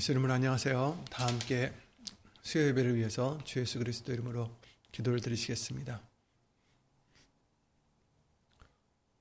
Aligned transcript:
예수 0.00 0.12
이름으로 0.12 0.32
안녕하세요. 0.32 1.04
다 1.10 1.26
함께 1.26 1.74
수요 2.40 2.66
예배를 2.68 2.96
위해서 2.96 3.38
주 3.44 3.60
예수 3.60 3.78
그리스도 3.78 4.14
이름으로 4.14 4.50
기도를 4.92 5.20
드리시겠습니다. 5.20 6.00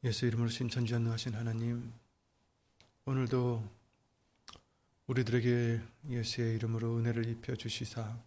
예수 0.05 0.25
이름으로 0.25 0.47
신천지전능하신 0.47 1.35
하나님, 1.35 1.91
오늘도 3.03 3.61
우리들에게 5.07 5.81
예수의 6.11 6.55
이름으로 6.55 6.95
은혜를 6.95 7.27
입혀 7.27 7.57
주시사 7.57 8.17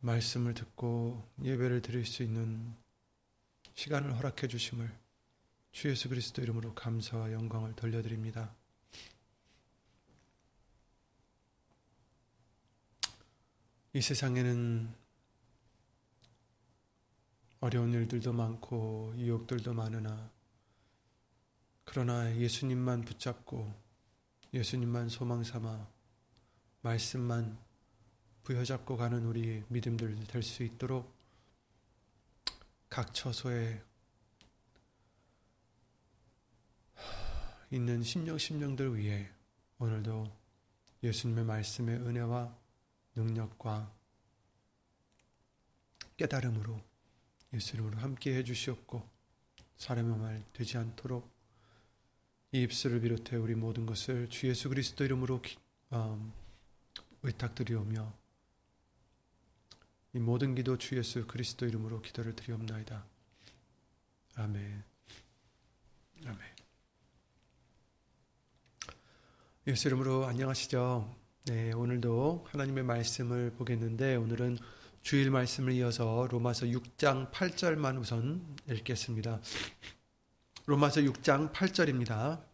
말씀을 0.00 0.52
듣고 0.52 1.26
예배를 1.42 1.80
드릴 1.80 2.04
수 2.04 2.22
있는 2.22 2.74
시간을 3.72 4.18
허락해 4.18 4.48
주심을 4.48 4.94
주 5.72 5.88
예수 5.88 6.10
그리스도 6.10 6.42
이름으로 6.42 6.74
감사와 6.74 7.32
영광을 7.32 7.74
돌려드립니다. 7.74 8.59
이 13.92 14.00
세상에는 14.00 14.94
어려운 17.58 17.92
일들도 17.92 18.32
많고 18.32 19.14
유혹들도 19.16 19.74
많으나 19.74 20.30
그러나 21.84 22.32
예수님만 22.36 23.00
붙잡고 23.02 23.74
예수님만 24.54 25.08
소망 25.08 25.42
삼아 25.42 25.88
말씀만 26.82 27.58
부여잡고 28.44 28.96
가는 28.96 29.24
우리 29.26 29.64
믿음들 29.68 30.24
될 30.28 30.42
수 30.44 30.62
있도록 30.62 31.12
각 32.88 33.12
처소에 33.12 33.82
있는 37.72 38.04
심령 38.04 38.38
심령들 38.38 38.96
위해 38.96 39.28
오늘도 39.80 40.30
예수님의 41.02 41.44
말씀의 41.44 41.96
은혜와 41.96 42.59
능력과 43.24 43.92
깨달음으로 46.16 46.80
예수 47.54 47.74
이름으로 47.74 47.98
함께 47.98 48.34
해주시옵고 48.36 49.06
사람의 49.78 50.18
말 50.18 50.44
되지 50.52 50.76
않도록 50.78 51.30
이 52.52 52.62
입술을 52.62 53.00
비롯해 53.00 53.36
우리 53.36 53.54
모든 53.54 53.86
것을 53.86 54.28
주 54.28 54.48
예수 54.48 54.68
그리스도 54.68 55.04
이름으로 55.04 55.40
기, 55.40 55.56
음, 55.92 56.32
의탁드리오며 57.22 58.12
이 60.12 60.18
모든 60.18 60.54
기도 60.54 60.76
주 60.76 60.96
예수 60.96 61.26
그리스도 61.26 61.66
이름으로 61.66 62.02
기도를 62.02 62.34
드리옵나이다. 62.34 63.06
아멘. 64.34 64.84
아멘. 66.26 66.38
예수 69.68 69.88
이름으로 69.88 70.26
안녕하시죠. 70.26 71.19
네, 71.46 71.72
오늘도 71.72 72.48
하나님의 72.50 72.84
말씀을 72.84 73.52
보겠는데 73.52 74.16
오늘은 74.16 74.58
주일 75.00 75.30
말씀을 75.30 75.72
이어서 75.72 76.28
로마서 76.30 76.66
6장 76.66 77.32
8절만 77.32 77.98
우선 77.98 78.56
읽겠습니다. 78.68 79.40
로마서 80.66 81.00
6장 81.00 81.50
8절입니다. 81.50 82.44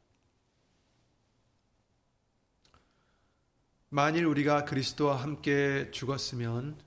만일 3.88 4.24
우리가 4.24 4.64
그리스도와 4.64 5.20
함께 5.20 5.90
죽었으면 5.90 6.78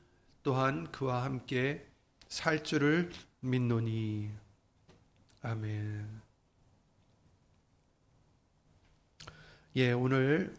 또한 0.41 0.89
그와 0.93 1.25
함께 1.25 1.85
살 2.29 2.63
줄을 2.63 3.11
믿노니. 3.41 4.31
아멘. 5.41 6.21
예, 9.75 9.91
오늘 9.91 10.55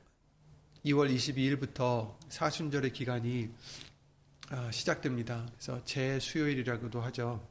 2월 0.84 1.14
22일부터 1.14 2.16
사순절의 2.30 2.92
기간이 2.94 3.50
아, 4.48 4.70
시작됩니다. 4.70 5.46
그래서 5.52 5.84
제 5.84 6.18
수요일이라고도 6.18 7.02
하죠. 7.02 7.46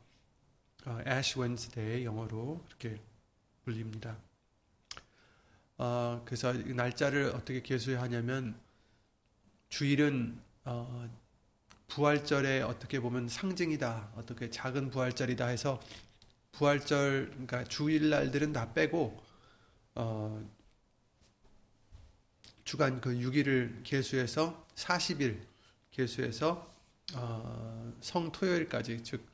어, 0.85 0.99
Ash 1.07 1.39
Wednesday 1.39 2.05
영어로 2.05 2.65
이렇게 2.67 2.99
불립니다. 3.63 4.17
어, 5.77 6.23
그래서 6.25 6.53
날짜를 6.53 7.31
어떻게 7.35 7.61
계수하냐면 7.61 8.59
주일은 9.69 10.41
어, 10.65 11.07
부활절에 11.87 12.63
어떻게 12.63 12.99
보면 12.99 13.27
상징이다, 13.27 14.13
어떻게 14.15 14.49
작은 14.49 14.89
부활절이다 14.89 15.45
해서 15.45 15.79
부활절 16.53 17.29
그러니까 17.29 17.63
주일 17.65 18.09
날들은 18.09 18.53
다 18.53 18.73
빼고 18.73 19.23
어, 19.95 20.49
주간 22.69 23.01
그 23.01 23.09
6일을 23.09 23.83
계수해서 23.83 24.67
40일 24.75 25.41
계수해서 25.89 26.71
어, 27.15 27.91
성 27.99 28.31
토요일까지 28.31 29.01
즉 29.01 29.25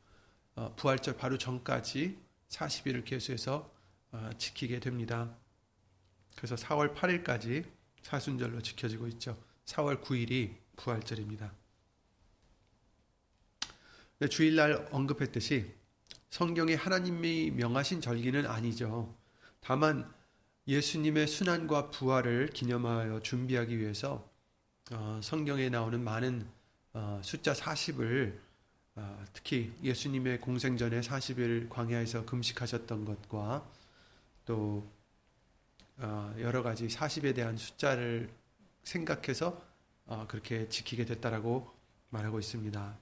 어, 0.55 0.73
부활절 0.77 1.17
바로 1.17 1.37
전까지 1.37 2.17
40일을 2.47 3.03
계수해서 3.03 3.69
어, 4.13 4.29
지키게 4.37 4.79
됩니다. 4.79 5.35
그래서 6.37 6.55
4월 6.55 6.95
8일까지 6.95 7.65
사순절로 8.03 8.61
지켜지고 8.61 9.05
있죠. 9.09 9.37
4월 9.65 10.01
9일이 10.01 10.55
부활절입니다. 10.77 11.51
네, 14.19 14.27
주일날 14.29 14.87
언급했듯이 14.91 15.73
성경에 16.29 16.73
하나님이 16.75 17.51
명하신 17.51 17.99
절기는 17.99 18.45
아니죠. 18.47 19.13
다만 19.59 20.14
예수님의 20.67 21.27
순환과 21.27 21.91
부활을 21.91 22.47
기념하여 22.47 23.19
준비하기 23.19 23.77
위해서 23.77 24.27
어, 24.91 25.19
성경에 25.21 25.69
나오는 25.69 26.03
많은 26.03 26.47
어, 26.93 27.21
숫자 27.23 27.53
40을 27.53 28.39
어, 28.95 29.25
특히 29.33 29.73
예수님의 29.83 30.41
공생전에 30.41 31.01
40일 31.01 31.69
광야에서 31.69 32.25
금식하셨던 32.25 33.05
것과 33.05 33.69
또 34.45 34.89
어, 35.97 36.33
여러 36.39 36.63
가지 36.63 36.87
40에 36.87 37.35
대한 37.35 37.57
숫자를 37.57 38.29
생각해서 38.83 39.61
어, 40.07 40.25
그렇게 40.27 40.67
지키게 40.67 41.05
됐다라고 41.05 41.71
말하고 42.09 42.39
있습니다. 42.39 42.97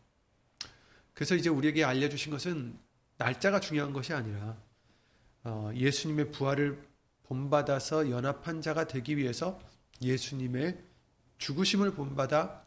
그래서 1.14 1.36
이제 1.36 1.50
우리에게 1.50 1.86
알려주신 1.86 2.32
것은 2.32 2.78
날짜가 3.18 3.62
중요한 3.62 3.94
것이 3.94 4.14
아니라 4.14 4.58
어, 5.44 5.72
예수님의 5.76 6.32
부활을 6.32 6.93
본받아서 7.24 8.10
연합한 8.10 8.62
자가 8.62 8.88
되기 8.88 9.18
위해서 9.18 9.60
예수님의 10.02 10.84
죽으심을 11.38 11.94
본받아 11.94 12.64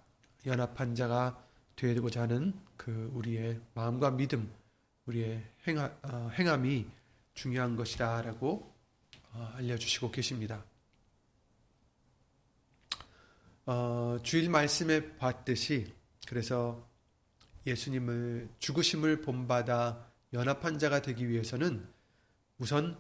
연합한 0.46 0.94
자가 0.94 1.42
되고자 1.76 2.22
하는 2.22 2.54
그 2.76 3.10
우리의 3.14 3.60
마음과 3.74 4.12
믿음, 4.12 4.52
우리의 5.06 5.44
행하, 5.66 5.92
어, 6.02 6.30
행함이 6.38 6.86
중요한 7.34 7.76
것이다라고 7.76 8.74
어, 9.32 9.52
알려주시고 9.56 10.10
계십니다. 10.10 10.64
어, 13.66 14.18
주일 14.22 14.48
말씀에 14.48 15.16
봤듯이 15.16 15.92
그래서 16.26 16.88
예수님을 17.66 18.48
죽으심을 18.58 19.22
본받아 19.22 20.06
연합한 20.32 20.78
자가 20.78 21.02
되기 21.02 21.28
위해서는 21.28 21.86
우선 22.58 22.98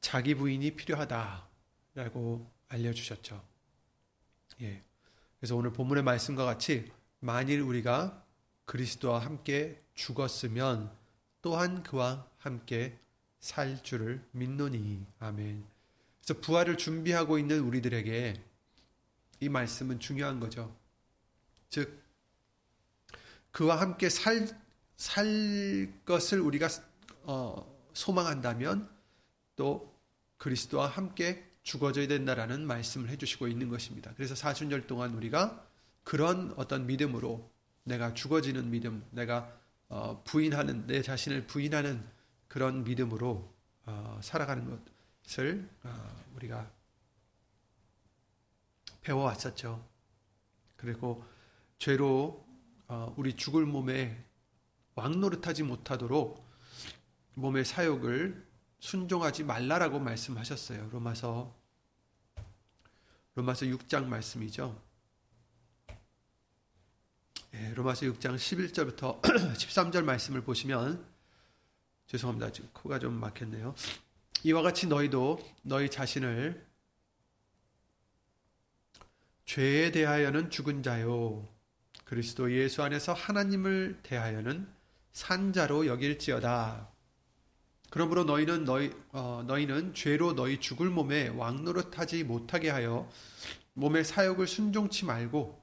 자기 0.00 0.34
부인이 0.34 0.76
필요하다라고 0.76 2.50
알려주셨죠. 2.68 3.42
예. 4.62 4.82
그래서 5.38 5.56
오늘 5.56 5.72
본문의 5.72 6.02
말씀과 6.02 6.44
같이 6.44 6.90
만일 7.20 7.60
우리가 7.60 8.24
그리스도와 8.64 9.18
함께 9.18 9.82
죽었으면 9.94 10.90
또한 11.42 11.82
그와 11.82 12.26
함께 12.38 12.98
살 13.40 13.82
줄을 13.82 14.24
믿노니. 14.32 15.04
아멘. 15.18 15.64
그래서 16.22 16.40
부활을 16.40 16.76
준비하고 16.76 17.38
있는 17.38 17.60
우리들에게 17.60 18.42
이 19.40 19.48
말씀은 19.48 19.98
중요한 19.98 20.38
거죠. 20.38 20.76
즉, 21.70 22.02
그와 23.50 23.80
함께 23.80 24.08
살, 24.08 24.46
살 24.96 25.92
것을 26.04 26.40
우리가 26.40 26.68
어, 27.22 27.66
소망한다면 27.94 28.88
또 29.56 29.89
그리스도와 30.40 30.86
함께 30.86 31.46
죽어져야 31.62 32.08
된다라는 32.08 32.66
말씀을 32.66 33.10
해주시고 33.10 33.46
있는 33.46 33.68
것입니다. 33.68 34.12
그래서 34.16 34.34
사순절 34.34 34.86
동안 34.86 35.14
우리가 35.14 35.66
그런 36.02 36.54
어떤 36.56 36.86
믿음으로 36.86 37.50
내가 37.84 38.14
죽어지는 38.14 38.70
믿음, 38.70 39.04
내가 39.10 39.54
어, 39.88 40.22
부인하는 40.24 40.86
내 40.86 41.02
자신을 41.02 41.46
부인하는 41.46 42.02
그런 42.48 42.84
믿음으로 42.84 43.52
어, 43.84 44.20
살아가는 44.22 44.80
것을 45.24 45.68
어, 45.82 46.24
우리가 46.36 46.70
배워왔었죠. 49.02 49.86
그리고 50.76 51.24
죄로 51.78 52.46
우리 53.16 53.34
죽을 53.36 53.64
몸에 53.66 54.24
왕노릇하지 54.94 55.62
못하도록 55.62 56.44
몸의 57.34 57.64
사욕을 57.64 58.49
순종하지 58.80 59.44
말라라고 59.44 60.00
말씀하셨어요. 60.00 60.88
로마서 60.90 61.54
로마서 63.34 63.66
6장 63.66 64.06
말씀이죠. 64.06 64.82
예, 67.54 67.74
로마서 67.74 68.06
6장 68.06 68.36
11절부터 68.36 69.20
13절 69.22 70.02
말씀을 70.02 70.42
보시면 70.42 71.04
죄송합니다. 72.06 72.52
지금 72.52 72.70
코가 72.72 72.98
좀 72.98 73.14
막혔네요. 73.14 73.74
이와 74.44 74.62
같이 74.62 74.86
너희도 74.86 75.38
너희 75.62 75.90
자신을 75.90 76.66
죄에 79.44 79.90
대하여는 79.90 80.50
죽은 80.50 80.82
자요 80.82 81.46
그리스도 82.04 82.52
예수 82.52 82.82
안에서 82.82 83.12
하나님을 83.12 84.00
대하여는 84.02 84.66
산자로 85.12 85.86
여길지어다. 85.86 86.99
그러므로 87.90 88.24
너희는 88.24 88.64
너희 88.64 88.92
어, 89.10 89.44
너희는 89.46 89.94
죄로 89.94 90.34
너희 90.34 90.60
죽을 90.60 90.88
몸에 90.88 91.28
왕노릇하지 91.28 92.24
못하게 92.24 92.70
하여 92.70 93.10
몸의 93.74 94.04
사욕을 94.04 94.46
순종치 94.46 95.04
말고 95.04 95.60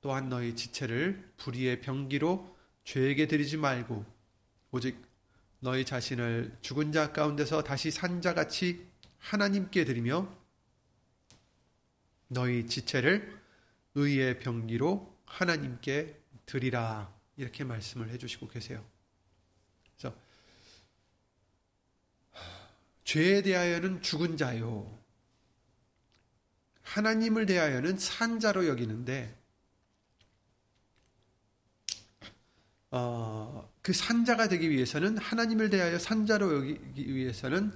또한 0.00 0.28
너희 0.28 0.54
지체를 0.54 1.32
불의의 1.36 1.80
병기로 1.80 2.56
죄에게 2.84 3.26
드리지 3.26 3.56
말고 3.56 4.04
오직 4.70 5.02
너희 5.58 5.84
자신을 5.84 6.56
죽은 6.60 6.92
자 6.92 7.12
가운데서 7.12 7.64
다시 7.64 7.90
산 7.90 8.20
자같이 8.20 8.86
하나님께 9.18 9.84
드리며 9.84 10.28
너희 12.28 12.66
지체를 12.66 13.40
의의 13.94 14.38
병기로 14.40 15.16
하나님께 15.24 16.20
드리라 16.46 17.12
이렇게 17.36 17.64
말씀을 17.64 18.10
해주시고 18.10 18.48
계세요. 18.48 18.84
그래서 19.96 20.14
죄에 23.04 23.42
대하여는 23.42 24.02
죽은 24.02 24.36
자요 24.36 24.98
하나님을 26.82 27.46
대하여는 27.46 27.98
산 27.98 28.40
자로 28.40 28.66
여기는데 28.66 29.44
어, 32.90 33.68
그 33.82 33.92
산자가 33.92 34.48
되기 34.48 34.70
위해서는 34.70 35.18
하나님을 35.18 35.68
대하여 35.68 35.98
산자로 35.98 36.54
여기기 36.56 37.12
위해서는 37.12 37.72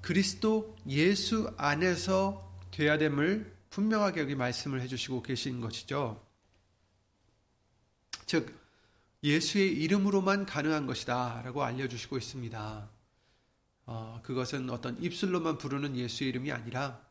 그리스도 0.00 0.74
예수 0.88 1.52
안에서 1.58 2.58
돼야 2.70 2.96
됨을 2.96 3.54
분명하게 3.68 4.22
여기 4.22 4.34
말씀을 4.34 4.80
해주시고 4.80 5.22
계신 5.22 5.60
것이죠. 5.60 6.24
즉 8.24 8.58
예수의 9.22 9.72
이름으로만 9.72 10.46
가능한 10.46 10.86
것이다라고 10.86 11.62
알려주시고 11.62 12.16
있습니다. 12.16 12.95
어, 13.86 14.20
그것은 14.24 14.68
어떤 14.70 15.00
입술로만 15.00 15.58
부르는 15.58 15.96
예수의 15.96 16.30
이름이 16.30 16.50
아니라 16.52 17.04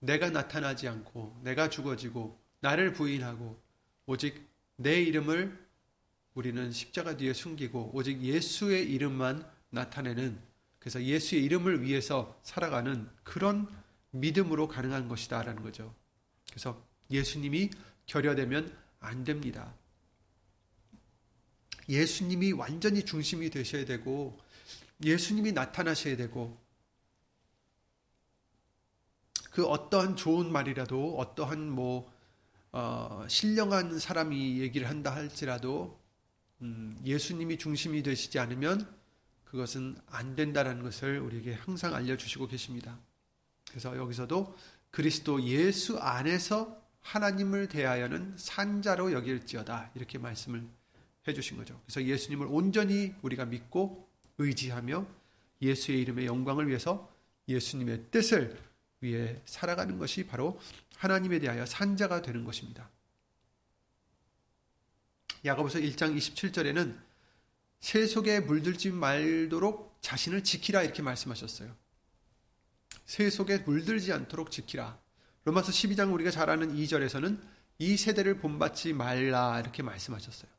내가 0.00 0.30
나타나지 0.30 0.88
않고 0.88 1.40
내가 1.42 1.68
죽어지고 1.68 2.40
나를 2.60 2.92
부인하고 2.92 3.60
오직 4.06 4.48
내 4.76 5.00
이름을 5.02 5.66
우리는 6.34 6.72
십자가 6.72 7.16
뒤에 7.16 7.32
숨기고 7.32 7.90
오직 7.94 8.20
예수의 8.22 8.90
이름만 8.92 9.48
나타내는 9.70 10.38
그래서 10.78 11.02
예수의 11.02 11.44
이름을 11.44 11.82
위해서 11.82 12.38
살아가는 12.42 13.08
그런 13.22 13.68
믿음으로 14.10 14.68
가능한 14.68 15.08
것이다라는 15.08 15.62
거죠. 15.62 15.94
그래서 16.48 16.82
예수님이 17.10 17.70
결여되면 18.06 18.74
안 19.00 19.24
됩니다. 19.24 19.74
예수님이 21.88 22.52
완전히 22.52 23.04
중심이 23.04 23.50
되셔야 23.50 23.84
되고 23.84 24.38
예수님이 25.02 25.52
나타나셔야 25.52 26.16
되고 26.16 26.58
그 29.50 29.64
어떠한 29.64 30.16
좋은 30.16 30.52
말이라도 30.52 31.16
어떠한 31.18 31.70
뭐 31.70 32.12
어, 32.72 33.24
신령한 33.28 33.98
사람이 33.98 34.60
얘기를 34.60 34.88
한다 34.88 35.14
할지라도 35.14 35.98
음, 36.60 36.98
예수님이 37.04 37.58
중심이 37.58 38.02
되시지 38.02 38.38
않으면 38.38 38.86
그것은 39.44 39.96
안 40.08 40.36
된다라는 40.36 40.82
것을 40.82 41.20
우리에게 41.20 41.54
항상 41.54 41.94
알려주시고 41.94 42.48
계십니다. 42.48 42.98
그래서 43.68 43.96
여기서도 43.96 44.54
그리스도 44.90 45.42
예수 45.44 45.98
안에서 45.98 46.82
하나님을 47.00 47.68
대하여는 47.68 48.34
산자로 48.36 49.12
여길지어다 49.12 49.92
이렇게 49.94 50.18
말씀을 50.18 50.66
해주신 51.28 51.56
거죠. 51.56 51.80
그래서 51.84 52.02
예수님을 52.02 52.46
온전히 52.50 53.14
우리가 53.22 53.44
믿고 53.44 54.05
의지하며 54.38 55.06
예수의 55.62 56.00
이름의 56.02 56.26
영광을 56.26 56.68
위해서 56.68 57.12
예수님의 57.48 58.10
뜻을 58.10 58.58
위해 59.00 59.40
살아가는 59.44 59.98
것이 59.98 60.26
바로 60.26 60.60
하나님에 60.96 61.38
대하여 61.38 61.66
산자가 61.66 62.22
되는 62.22 62.44
것입니다. 62.44 62.90
야고보서 65.44 65.78
1장 65.78 66.16
27절에는 66.16 66.98
세속에 67.80 68.40
물들지 68.40 68.90
말도록 68.90 69.98
자신을 70.00 70.42
지키라 70.42 70.82
이렇게 70.82 71.02
말씀하셨어요. 71.02 71.74
세속에 73.04 73.58
물들지 73.58 74.12
않도록 74.12 74.50
지키라. 74.50 74.98
로마서 75.44 75.70
12장 75.70 76.12
우리가 76.12 76.30
잘 76.30 76.50
아는 76.50 76.74
2절에서는 76.74 77.40
이 77.78 77.96
세대를 77.96 78.38
본받지 78.38 78.92
말라 78.94 79.60
이렇게 79.60 79.82
말씀하셨어요. 79.82 80.55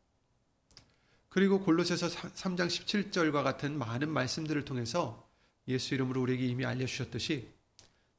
그리고 1.29 1.59
골로새서 1.59 2.07
3장 2.07 2.67
17절과 2.67 3.43
같은 3.43 3.77
많은 3.77 4.09
말씀들을 4.09 4.65
통해서 4.65 5.27
예수 5.67 5.93
이름으로 5.93 6.21
우리에게 6.21 6.45
이미 6.45 6.65
알려주셨듯이 6.65 7.49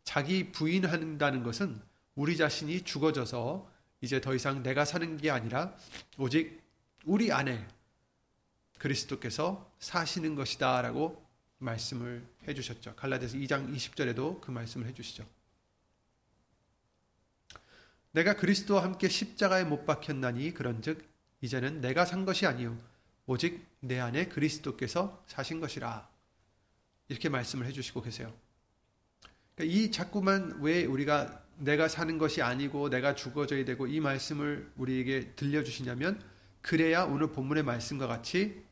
자기 0.05 0.53
부인한다는 0.53 1.43
것은 1.43 1.81
우리 2.15 2.37
자신이 2.37 2.83
죽어져서 2.83 3.71
이제 4.01 4.21
더 4.21 4.35
이상 4.35 4.63
내가 4.63 4.85
사는 4.85 5.17
게 5.17 5.31
아니라 5.31 5.75
오직 6.19 6.63
우리 7.05 7.33
안에 7.33 7.67
그리스도께서 8.79 9.71
사시는 9.81 10.35
것이다 10.35 10.83
라고 10.83 11.27
말씀을 11.59 12.25
해주셨죠. 12.47 12.95
갈라디아서 12.95 13.37
2장 13.37 13.75
20절에도 13.75 14.41
그 14.41 14.51
말씀을 14.51 14.87
해주시죠. 14.87 15.27
내가 18.13 18.35
그리스도와 18.37 18.85
함께 18.85 19.09
십자가에 19.09 19.65
못 19.65 19.85
박혔나니 19.85 20.55
그런즉 20.55 21.05
이제는 21.41 21.81
내가 21.81 22.05
산 22.05 22.25
것이 22.25 22.47
아니요 22.47 22.77
오직 23.29 23.69
내 23.81 24.01
안에 24.01 24.29
그리스도께서 24.29 25.23
사신 25.26 25.61
것이라 25.61 26.09
이렇게 27.09 27.29
말씀을 27.29 27.67
해주시고 27.67 28.00
계세요. 28.00 28.35
그러니까 29.55 29.76
이 29.76 29.91
자꾸만 29.91 30.61
왜 30.62 30.87
우리가 30.87 31.45
내가 31.59 31.88
사는 31.88 32.17
것이 32.17 32.41
아니고 32.41 32.88
내가 32.88 33.14
죽어져야 33.14 33.67
되고 33.67 33.87
이 33.87 34.00
말씀을 34.00 34.73
우리에게 34.76 35.35
들려주시냐면 35.35 36.23
그래야 36.62 37.05
오늘 37.05 37.31
본문의 37.31 37.64
말씀과 37.64 38.07
같이 38.07 38.64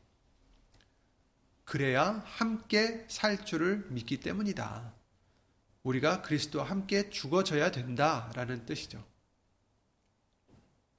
그래야 1.63 2.23
함께 2.25 3.05
살 3.09 3.45
줄을 3.45 3.85
믿기 3.89 4.19
때문이다. 4.19 4.91
우리가 5.83 6.23
그리스도와 6.23 6.65
함께 6.65 7.11
죽어져야 7.11 7.69
된다라는 7.69 8.65
뜻이죠. 8.65 9.05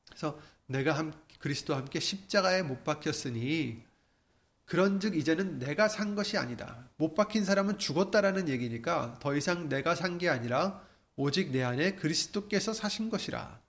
그래서 0.07 0.41
내가 0.67 0.93
함, 0.97 1.13
그리스도와 1.39 1.79
함께 1.81 2.01
십자가에 2.01 2.63
못 2.63 2.85
박혔으니 2.85 3.83
그런즉 4.65 5.17
이제는 5.17 5.59
내가 5.59 5.89
산 5.89 6.15
것이 6.15 6.37
아니다. 6.37 6.89
못 6.97 7.15
박힌 7.15 7.45
사람은 7.45 7.79
죽었다라는 7.79 8.49
얘기니까 8.49 9.19
더 9.21 9.35
이상 9.35 9.69
내가 9.69 9.95
산 9.95 10.19
게 10.19 10.29
아니라 10.29 10.83
오직 11.17 11.51
내 11.51 11.63
안에 11.63 11.97
그리스도께서 11.97 12.73
사신 12.73 13.11
것이라. 13.11 13.61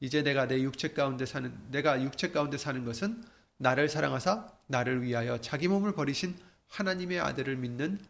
이제 0.00 0.22
내가 0.22 0.46
내 0.48 0.60
육체 0.62 0.92
가운데 0.92 1.24
사는 1.26 1.52
내가 1.70 2.02
육체 2.02 2.30
가운데 2.30 2.58
사는 2.58 2.84
것은 2.84 3.24
나를 3.58 3.88
사랑하사 3.88 4.52
나를 4.66 5.02
위하여 5.02 5.40
자기 5.40 5.68
몸을 5.68 5.94
버리신 5.94 6.36
하나님의 6.68 7.20
아들을 7.20 7.56
믿는 7.56 8.00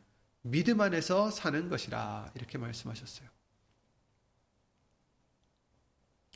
믿음 0.43 0.81
안에서 0.81 1.31
사는 1.31 1.69
것이라 1.69 2.33
이렇게 2.35 2.59
말씀하셨어요. 2.59 3.29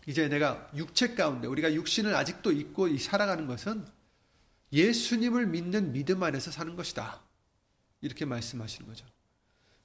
이제 0.07 0.29
내가 0.29 0.71
육체 0.75 1.15
가운데 1.15 1.47
우리가 1.47 1.73
육신을 1.75 2.15
아직도 2.15 2.53
입고 2.53 2.97
살아가는 2.99 3.47
것은 3.47 3.87
예수님을 4.73 5.47
믿는 5.47 5.93
믿음 5.93 6.23
안에서 6.23 6.51
사는 6.51 6.75
것이다. 6.77 7.23
이렇게 8.01 8.25
말씀하시는 8.25 8.87
거죠. 8.87 9.07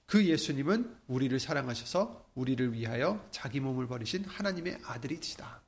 그 0.06 0.26
예수님은 0.26 0.98
우리를 1.08 1.40
사랑하셔서 1.40 2.32
우리를 2.34 2.74
위하여 2.74 3.26
자기 3.32 3.60
몸을 3.60 3.88
버리신 3.88 4.26
하나님의 4.26 4.80
아들이시다. 4.84 5.62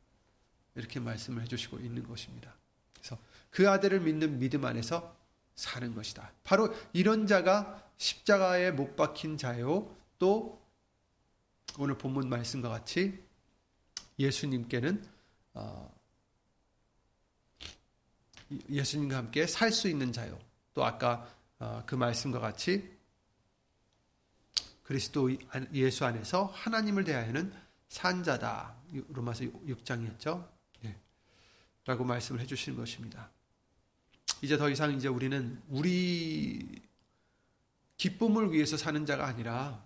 이렇게 0.75 1.00
말씀을 1.00 1.43
해주시고 1.43 1.77
있는 1.79 2.03
것입니다. 2.08 2.55
그래서 2.93 3.17
그 3.51 3.70
아들을 3.70 4.00
믿는 4.01 4.39
믿음 4.39 4.65
안에서 4.65 5.15
사는 5.53 5.93
것이다. 5.93 6.31
바로 6.43 6.74
이런 6.91 7.27
자가 7.27 7.88
십자가에 7.98 8.72
못 8.72 8.96
박힌 8.96 9.38
자요. 9.38 9.96
또 10.17 10.60
오늘 11.77 11.98
본문 11.98 12.27
말씀과 12.27 12.70
같이 12.70 13.24
예수님께는 14.22 15.04
어, 15.54 15.94
예수님과 18.70 19.18
함께 19.18 19.48
살 19.48 19.72
수 19.72 19.88
있는 19.88 20.12
자요. 20.12 20.38
또 20.74 20.86
아까 20.86 21.30
어, 21.60 21.84
그 21.86 21.96
말씀과 21.96 22.40
같이 22.40 23.00
그리스도 24.84 25.30
예수 25.74 26.06
안에서 26.06 26.46
하나님을 26.46 27.04
대하여는 27.04 27.54
산자다. 27.88 28.75
로마서 29.10 29.46
6장이었죠. 29.46 30.50
예. 30.86 30.98
라고 31.86 32.04
말씀을 32.04 32.42
해주시는 32.42 32.78
것입니다. 32.78 33.32
이제 34.42 34.58
더 34.58 34.70
이상 34.70 34.94
이제 34.94 35.08
우리는 35.08 35.62
우리 35.70 36.82
기쁨을 37.96 38.51
위해서 38.51 38.75
사는 38.75 39.06
자가 39.06 39.28
아니라 39.28 39.86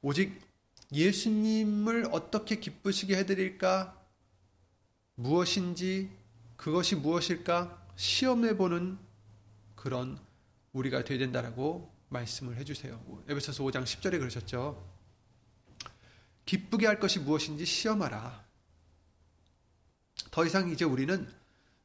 오직 0.00 0.40
예수님을 0.92 2.08
어떻게 2.12 2.56
기쁘시게 2.56 3.16
해드릴까? 3.16 3.96
무엇인지 5.14 6.10
그것이 6.56 6.96
무엇일까? 6.96 7.86
시험해 7.96 8.56
보는 8.56 8.98
그런 9.76 10.18
우리가 10.72 11.04
되야 11.04 11.18
된다라고 11.18 11.92
말씀을 12.08 12.56
해주세요. 12.56 13.24
에베소서 13.28 13.62
5장 13.64 13.84
10절에 13.84 14.18
그러셨죠. 14.18 14.84
기쁘게 16.44 16.86
할 16.86 16.98
것이 16.98 17.20
무엇인지 17.20 17.64
시험하라. 17.64 18.44
더 20.30 20.44
이상 20.44 20.70
이제 20.70 20.84
우리는 20.84 21.28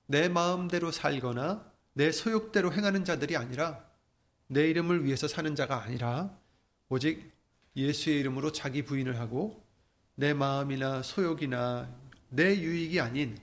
내 0.08 0.30
마음대로 0.30 0.92
살거나 0.92 1.72
내 1.94 2.12
소욕대로 2.12 2.74
행하는 2.74 3.06
자들이 3.06 3.38
아니라 3.38 3.86
내 4.48 4.70
이름을 4.70 5.06
위해서 5.06 5.28
사는 5.28 5.56
자가 5.56 5.84
아니라 5.84 6.38
오직 6.90 7.35
예수의 7.75 8.20
이름으로 8.20 8.51
자기 8.51 8.84
부인을 8.84 9.20
하고 9.20 9.63
내 10.15 10.34
마음이나 10.34 11.01
소욕이나 11.01 11.89
내 12.29 12.58
유익이 12.58 13.00
아닌 13.00 13.38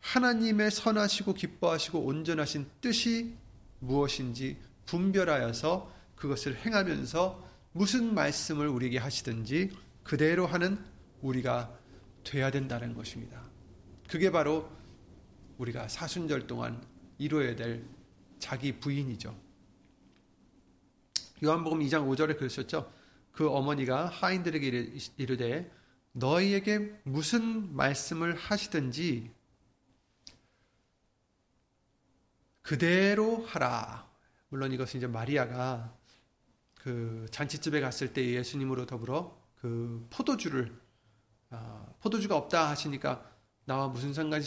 하나님의 0.00 0.70
선하시고 0.70 1.34
기뻐하시고 1.34 2.00
온전하신 2.00 2.68
뜻이 2.80 3.34
무엇인지 3.78 4.58
분별하여서 4.86 5.92
그것을 6.16 6.56
행하면서 6.56 7.50
무슨 7.72 8.14
말씀을 8.14 8.68
우리에게 8.68 8.98
하시든지 8.98 9.70
그대로 10.02 10.46
하는 10.46 10.78
우리가 11.22 11.78
돼야 12.24 12.50
된다는 12.50 12.94
것입니다. 12.94 13.42
그게 14.08 14.30
바로 14.30 14.68
우리가 15.58 15.88
사순절 15.88 16.46
동안 16.46 16.84
이루어야 17.18 17.56
될 17.56 17.84
자기 18.38 18.78
부인이죠. 18.78 19.34
요한복음 21.44 21.80
2장 21.80 22.08
5절에 22.08 22.36
그러셨죠. 22.36 22.92
그 23.32 23.48
어머니가 23.48 24.06
하인들에게 24.06 24.98
이르되 25.16 25.70
너희에게 26.12 27.00
무슨 27.04 27.74
말씀을 27.74 28.36
하시든지 28.36 29.30
그대로 32.60 33.44
하라. 33.46 34.08
물론 34.48 34.72
이것은 34.72 34.98
이제 34.98 35.06
마리아가 35.06 35.96
그 36.74 37.26
잔치집에 37.30 37.80
갔을 37.80 38.12
때 38.12 38.24
예수님으로 38.24 38.86
더불어 38.86 39.40
그 39.60 40.06
포도주를 40.10 40.78
어, 41.50 41.96
포도주가 42.00 42.36
없다 42.36 42.70
하시니까 42.70 43.30
나와 43.64 43.88
무슨 43.88 44.12
상관 44.12 44.42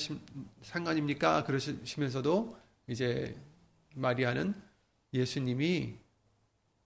상관입니까? 0.61 1.43
그러시면서도 1.45 2.59
이제 2.87 3.35
마리아는 3.95 4.53
예수님이 5.13 5.97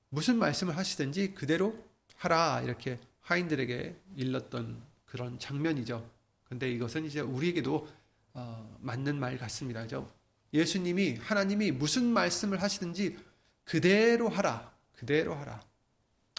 무슨 0.09 0.37
말씀을 0.37 0.77
하시든지 0.77 1.33
그대로 1.33 1.88
하라 2.19 2.61
이렇게 2.61 2.99
하인들에게 3.21 3.95
일렀던 4.17 4.81
그런 5.05 5.39
장면이죠. 5.39 6.07
근데 6.47 6.69
이것은 6.71 7.05
이제 7.05 7.21
우리에게도 7.21 7.87
어, 8.33 8.77
맞는 8.81 9.19
말 9.19 9.37
같습니다. 9.37 9.81
그죠? 9.81 10.09
예수님이 10.53 11.15
하나님이 11.15 11.71
무슨 11.71 12.05
말씀을 12.05 12.61
하시든지 12.61 13.17
그대로 13.63 14.29
하라. 14.29 14.73
그대로 14.95 15.33
하라. 15.35 15.61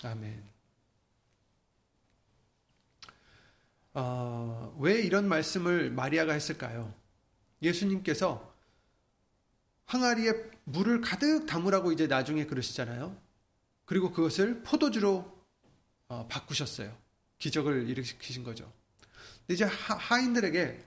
아멘. 0.03 0.43
어, 3.95 4.77
왜 4.79 5.01
이런 5.01 5.29
말씀을 5.29 5.91
마리아가 5.91 6.33
했을까요? 6.33 6.93
예수님께서 7.63 8.55
항아리에 9.87 10.33
물을 10.65 11.01
가득 11.01 11.47
담으라고 11.47 11.93
이제 11.93 12.07
나중에 12.07 12.47
그러시잖아요. 12.47 13.17
그리고 13.87 14.13
그것을 14.13 14.63
포도주로 14.63 15.19
어, 15.19 15.40
바꾸셨어요. 16.29 16.97
기적을 17.39 17.89
일으키신 17.89 18.45
거죠. 18.45 18.71
근데 19.41 19.55
이제 19.55 19.65
하, 19.65 20.19
인들에게 20.19 20.85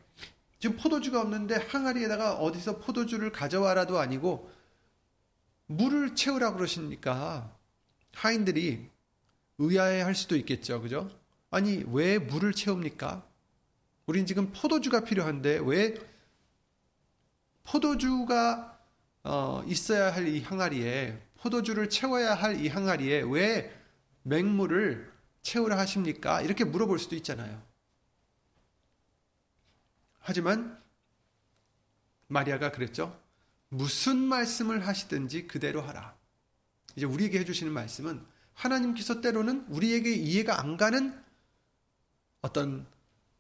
지금 0.59 0.77
포도주가 0.77 1.21
없는데 1.21 1.55
항아리에다가 1.55 2.35
어디서 2.35 2.79
포도주를 2.79 3.31
가져와라도 3.31 3.99
아니고 3.99 4.51
물을 5.67 6.15
채우라 6.15 6.53
그러시니까 6.53 7.53
하인들이 8.13 8.89
의아해 9.57 10.01
할 10.01 10.13
수도 10.15 10.35
있겠죠. 10.35 10.81
그죠? 10.81 11.09
아니, 11.49 11.83
왜 11.87 12.19
물을 12.19 12.51
채웁니까? 12.51 13.25
우린 14.05 14.25
지금 14.25 14.51
포도주가 14.51 15.01
필요한데 15.01 15.61
왜 15.63 15.95
포도주가 17.63 18.77
어, 19.23 19.63
있어야 19.67 20.13
할 20.13 20.27
이 20.27 20.41
항아리에 20.41 21.17
포도주를 21.37 21.89
채워야 21.89 22.33
할 22.35 22.59
이 22.59 22.67
항아리에 22.67 23.21
왜 23.21 23.73
맹물을 24.23 25.12
채우라 25.43 25.77
하십니까? 25.77 26.41
이렇게 26.41 26.63
물어볼 26.63 26.97
수도 26.97 27.15
있잖아요. 27.15 27.61
하지만 30.19 30.81
마리아가 32.27 32.71
그랬죠. 32.71 33.19
무슨 33.69 34.17
말씀을 34.17 34.87
하시든지 34.87 35.47
그대로 35.47 35.81
하라. 35.81 36.15
이제 36.95 37.05
우리에게 37.05 37.39
해주시는 37.39 37.71
말씀은 37.71 38.25
하나님께서 38.53 39.21
때로는 39.21 39.65
우리에게 39.67 40.13
이해가 40.13 40.59
안 40.59 40.77
가는 40.77 41.21
어떤 42.41 42.85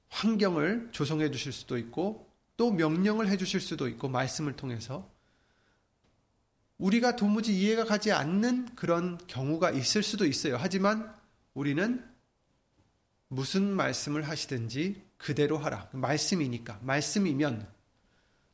환경을 0.09 0.89
조성해 0.91 1.31
주실 1.31 1.51
수도 1.51 1.77
있고 1.77 2.29
또 2.57 2.71
명령을 2.71 3.29
해 3.29 3.37
주실 3.37 3.61
수도 3.61 3.87
있고 3.87 4.09
말씀을 4.09 4.55
통해서 4.55 5.09
우리가 6.77 7.15
도무지 7.15 7.57
이해가 7.57 7.85
가지 7.85 8.11
않는 8.11 8.75
그런 8.75 9.17
경우가 9.27 9.71
있을 9.71 10.03
수도 10.03 10.25
있어요. 10.25 10.57
하지만 10.59 11.15
우리는 11.53 12.03
무슨 13.27 13.75
말씀을 13.75 14.27
하시든지 14.27 15.03
그대로 15.17 15.57
하라. 15.57 15.89
말씀이니까. 15.91 16.79
말씀이면 16.81 17.67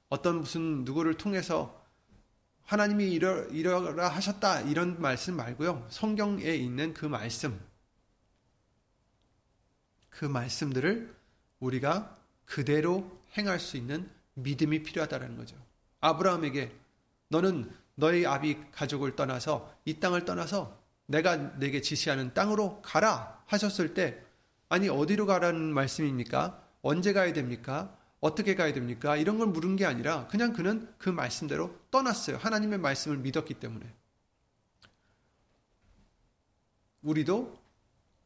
어떤 0.10 0.39
무슨 0.39 0.84
누구를 0.86 1.15
통해서 1.15 1.86
하나님이 2.63 3.12
이러, 3.12 3.46
이러라 3.46 4.10
하셨다. 4.10 4.62
이런 4.62 5.01
말씀 5.01 5.36
말고요. 5.36 5.88
성경에 5.89 6.44
있는 6.53 6.94
그 6.94 7.06
말씀. 7.06 7.60
그 10.10 10.25
말씀들을 10.25 11.15
우리가 11.60 12.18
그대로 12.46 13.20
행할 13.38 13.60
수 13.60 13.77
있는 13.77 14.10
믿음이 14.36 14.84
필요하다는 14.84 15.38
거죠. 15.38 15.56
아브라함에게 16.01 16.72
너는 17.29 17.72
너희 17.96 18.25
아비 18.25 18.72
가족을 18.72 19.15
떠나서 19.15 19.75
이 19.86 20.00
땅을 20.00 20.25
떠나서 20.25 20.78
내가 21.09 21.57
내게 21.57 21.81
지시하는 21.81 22.35
땅으로 22.35 22.81
가라 22.83 23.41
하셨을 23.47 23.95
때 23.95 24.23
아니 24.69 24.89
어디로 24.89 25.25
가라는 25.25 25.73
말씀입니까? 25.73 26.63
언제 26.83 27.13
가야 27.13 27.33
됩니까? 27.33 27.97
어떻게 28.19 28.53
가야 28.53 28.73
됩니까? 28.73 29.17
이런 29.17 29.39
걸 29.39 29.47
물은 29.47 29.75
게 29.75 29.85
아니라 29.85 30.27
그냥 30.27 30.53
그는 30.53 30.87
그 30.99 31.09
말씀대로 31.09 31.75
떠났어요. 31.89 32.37
하나님의 32.37 32.77
말씀을 32.77 33.17
믿었기 33.17 33.55
때문에. 33.55 33.91
우리도 37.01 37.59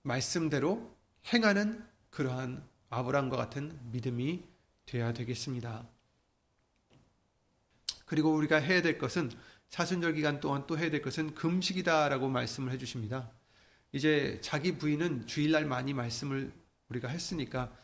말씀대로 0.02 0.94
행하는 1.34 1.86
그러한 2.10 2.68
아브라함과 2.90 3.38
같은 3.38 3.80
믿음이 3.92 4.44
되어야 4.88 5.14
되겠습니다. 5.14 5.88
그리고 8.06 8.34
우리가 8.34 8.58
해야 8.58 8.82
될 8.82 8.98
것은 8.98 9.32
사순절 9.74 10.14
기간 10.14 10.40
동안 10.40 10.68
또 10.68 10.78
해야 10.78 10.92
될 10.92 11.02
것은 11.02 11.34
금식이다라고 11.34 12.30
말씀을 12.30 12.72
해 12.72 12.78
주십니다. 12.78 13.32
이제 13.92 14.38
자기 14.44 14.78
부인은 14.78 15.26
주일날 15.26 15.66
많이 15.66 15.96
말씀을 15.96 16.54
우리가 16.90 17.08
했으니까 17.08 17.76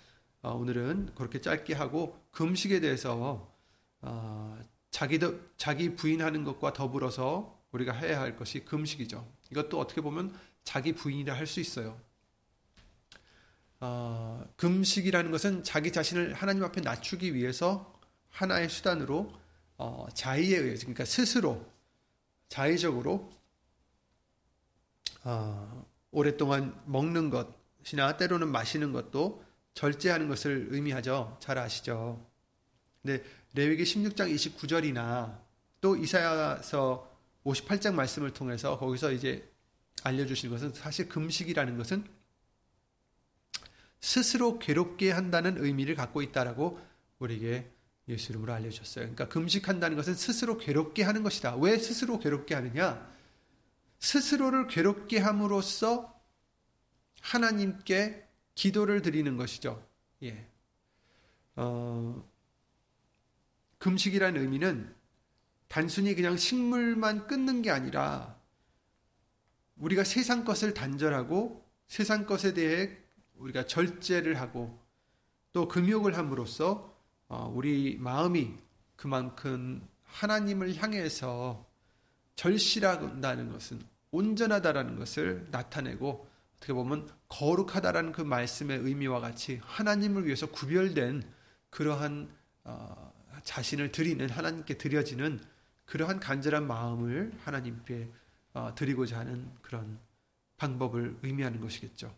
어, 0.44 0.52
오늘은 0.52 1.16
그렇게 1.16 1.42
짧게 1.42 1.74
하고 1.74 2.24
금식에 2.30 2.80
대해서 2.80 3.52
어, 4.02 4.62
자기도 4.92 5.40
자기 5.58 5.96
부인하는 5.96 6.44
것과 6.44 6.74
더불어서 6.74 7.60
우리가 7.72 7.94
해야 7.94 8.22
할 8.22 8.36
것이 8.36 8.64
금식이죠. 8.66 9.28
이것도 9.50 9.80
어떻게 9.80 10.02
보면 10.02 10.38
자기 10.64 10.94
부인이라 10.94 11.34
할 11.34 11.48
수 11.48 11.60
있어요. 11.60 12.00
어, 13.80 14.46
금식이라는 14.58 15.32
것은 15.32 15.64
자기 15.64 15.92
자신을 15.92 16.36
하나님 16.36 16.64
앞에 16.66 16.82
낮추기 16.82 17.34
위해서 17.34 18.00
하나의 18.30 18.70
수단으로 18.70 19.34
어, 19.80 20.06
자의에 20.14 20.56
의해서 20.56 20.82
그러니까 20.82 21.06
스스로 21.06 21.79
자의적으로 22.50 23.32
어, 25.24 25.86
오랫동안 26.12 26.80
먹는 26.86 27.30
것이나 27.30 28.18
때로는 28.18 28.50
마시는 28.50 28.92
것도 28.92 29.44
절제하는 29.74 30.28
것을 30.28 30.68
의미하죠. 30.72 31.38
잘 31.40 31.58
아시죠? 31.58 32.26
근데 33.02 33.24
레위기 33.54 33.84
16장 33.84 34.34
29절이나 34.34 35.40
또 35.82 35.96
이사야서 35.96 37.10
58장 37.46 37.94
말씀을 37.94 38.34
통해서 38.34 38.78
거기서 38.78 39.12
이제 39.12 39.50
알려주신 40.04 40.50
것은 40.50 40.74
사실 40.74 41.08
금식이라는 41.08 41.78
것은 41.78 42.06
스스로 44.02 44.60
괴롭게 44.60 45.12
한다는 45.12 45.64
의미를 45.64 45.96
갖고 45.96 46.22
있다라고 46.22 46.80
우리에게 47.20 47.70
예수 48.10 48.32
이름으로 48.32 48.52
알려줬어요. 48.54 49.06
그러니까 49.06 49.30
금식한다는 49.30 49.96
것은 49.96 50.16
스스로 50.16 50.58
괴롭게 50.58 51.04
하는 51.04 51.24
것이다. 51.24 51.56
왜 51.58 51.78
스스로 51.78 52.20
괴롭게 52.20 52.56
하느냐? 52.56 53.08
스스로를 54.00 54.68
괴롭게 54.68 55.20
함으로써 55.20 56.20
하나님께 57.22 58.28
기도를 58.56 59.02
드리는 59.04 59.38
것이죠. 59.38 59.86
예. 60.24 60.48
어, 61.56 62.28
금식이라는 63.78 64.42
의미는 64.42 64.94
단순히 65.68 66.16
그냥 66.16 66.36
식물만 66.36 67.28
끊는 67.28 67.62
게 67.62 67.70
아니라 67.70 68.38
우리가 69.78 70.04
세상 70.04 70.44
것을 70.44 70.74
단절하고 70.74 71.64
세상 71.88 72.26
것에 72.26 72.54
대해 72.54 72.98
우리가 73.36 73.68
절제를 73.68 74.40
하고 74.40 74.80
또 75.54 75.68
금욕을 75.68 76.18
함으로써 76.18 76.90
어, 76.90 76.99
우리 77.30 77.98
마음이 78.00 78.54
그만큼 78.96 79.88
하나님을 80.04 80.76
향해서 80.76 81.66
절실하다는 82.36 83.52
것은 83.52 83.82
온전하다라는 84.12 84.98
것을 84.98 85.48
나타내고 85.52 86.28
어떻게 86.58 86.74
보면 86.74 87.10
거룩하다라는 87.30 88.12
그 88.12 88.22
말씀의 88.22 88.80
의미와 88.80 89.20
같이 89.20 89.62
하나님을 89.64 90.26
위해서 90.26 90.48
구별된 90.48 91.24
그러한 91.70 92.30
어, 92.64 93.14
자신을 93.44 93.92
드리는 93.92 94.30
하나님께 94.30 94.78
드려지는 94.78 95.40
그러한 95.86 96.20
간절한 96.20 96.68
마음을 96.68 97.32
하나님께 97.44 98.10
어, 98.54 98.74
드리고자 98.76 99.20
하는 99.20 99.50
그런 99.62 100.00
방법을 100.58 101.20
의미하는 101.24 101.62
것이겠죠. 101.62 102.14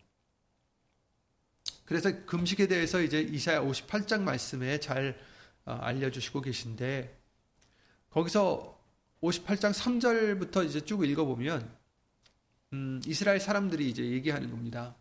그래서 1.92 2.24
금식에 2.24 2.68
대해서 2.68 3.02
이제 3.02 3.20
이사야 3.20 3.60
58장 3.60 4.22
말씀에 4.22 4.80
잘 4.80 5.14
어, 5.66 5.72
알려주시고 5.72 6.40
계신데 6.40 7.20
거기서 8.08 8.80
58장 9.20 9.74
3절부터 9.74 10.64
이제 10.64 10.80
쭉 10.80 11.04
읽어보면 11.04 11.70
음, 12.72 13.02
이스라엘 13.06 13.40
사람들이 13.40 13.90
이제 13.90 14.02
얘기하는 14.06 14.50
겁니다. 14.50 14.96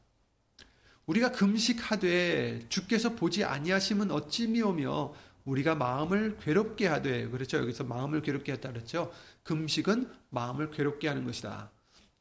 우리가 1.05 1.31
금식하되 1.31 2.65
주께서 2.67 3.15
보지 3.15 3.45
아니하심은 3.45 4.12
어찌 4.12 4.50
미오며 4.50 5.13
우리가 5.45 5.75
마음을 5.75 6.38
괴롭게 6.41 6.88
하되 6.88 7.29
그렇죠? 7.29 7.60
여기서 7.60 7.86
마음을 7.86 8.21
괴롭게 8.21 8.51
했다 8.51 8.69
그랬죠? 8.69 9.13
금식은 9.43 10.12
마음을 10.29 10.71
괴롭게 10.71 11.07
하는 11.07 11.24
것이다 11.24 11.71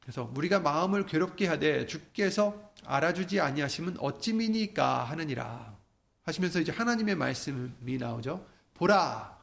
그래서 0.00 0.30
우리가 0.35 0.61
마음을 0.61 1.07
괴롭게 1.07 1.47
하되 1.47 1.87
주께서 1.87 2.73
알아주지 2.85 3.40
아니하시면 3.40 3.99
어찌 4.00 4.33
미니까 4.33 5.04
하느니라. 5.04 5.76
하시면서 6.23 6.61
이제 6.61 6.73
하나님의 6.73 7.14
말씀이 7.16 7.99
나오죠. 7.99 8.47
보라 8.75 9.38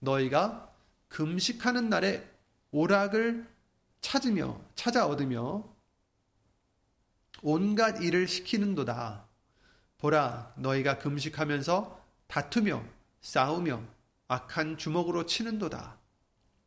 너희가 0.00 0.72
금식하는 1.08 1.88
날에 1.88 2.28
오락을 2.70 3.46
찾으며 4.00 4.60
찾아 4.74 5.06
얻으며 5.06 5.64
온갖 7.42 8.02
일을 8.02 8.28
시키는도다. 8.28 9.26
보라 9.98 10.52
너희가 10.56 10.98
금식하면서 10.98 12.00
다투며 12.26 12.84
싸우며 13.20 13.82
악한 14.28 14.78
주먹으로 14.78 15.26
치는도다. 15.26 15.98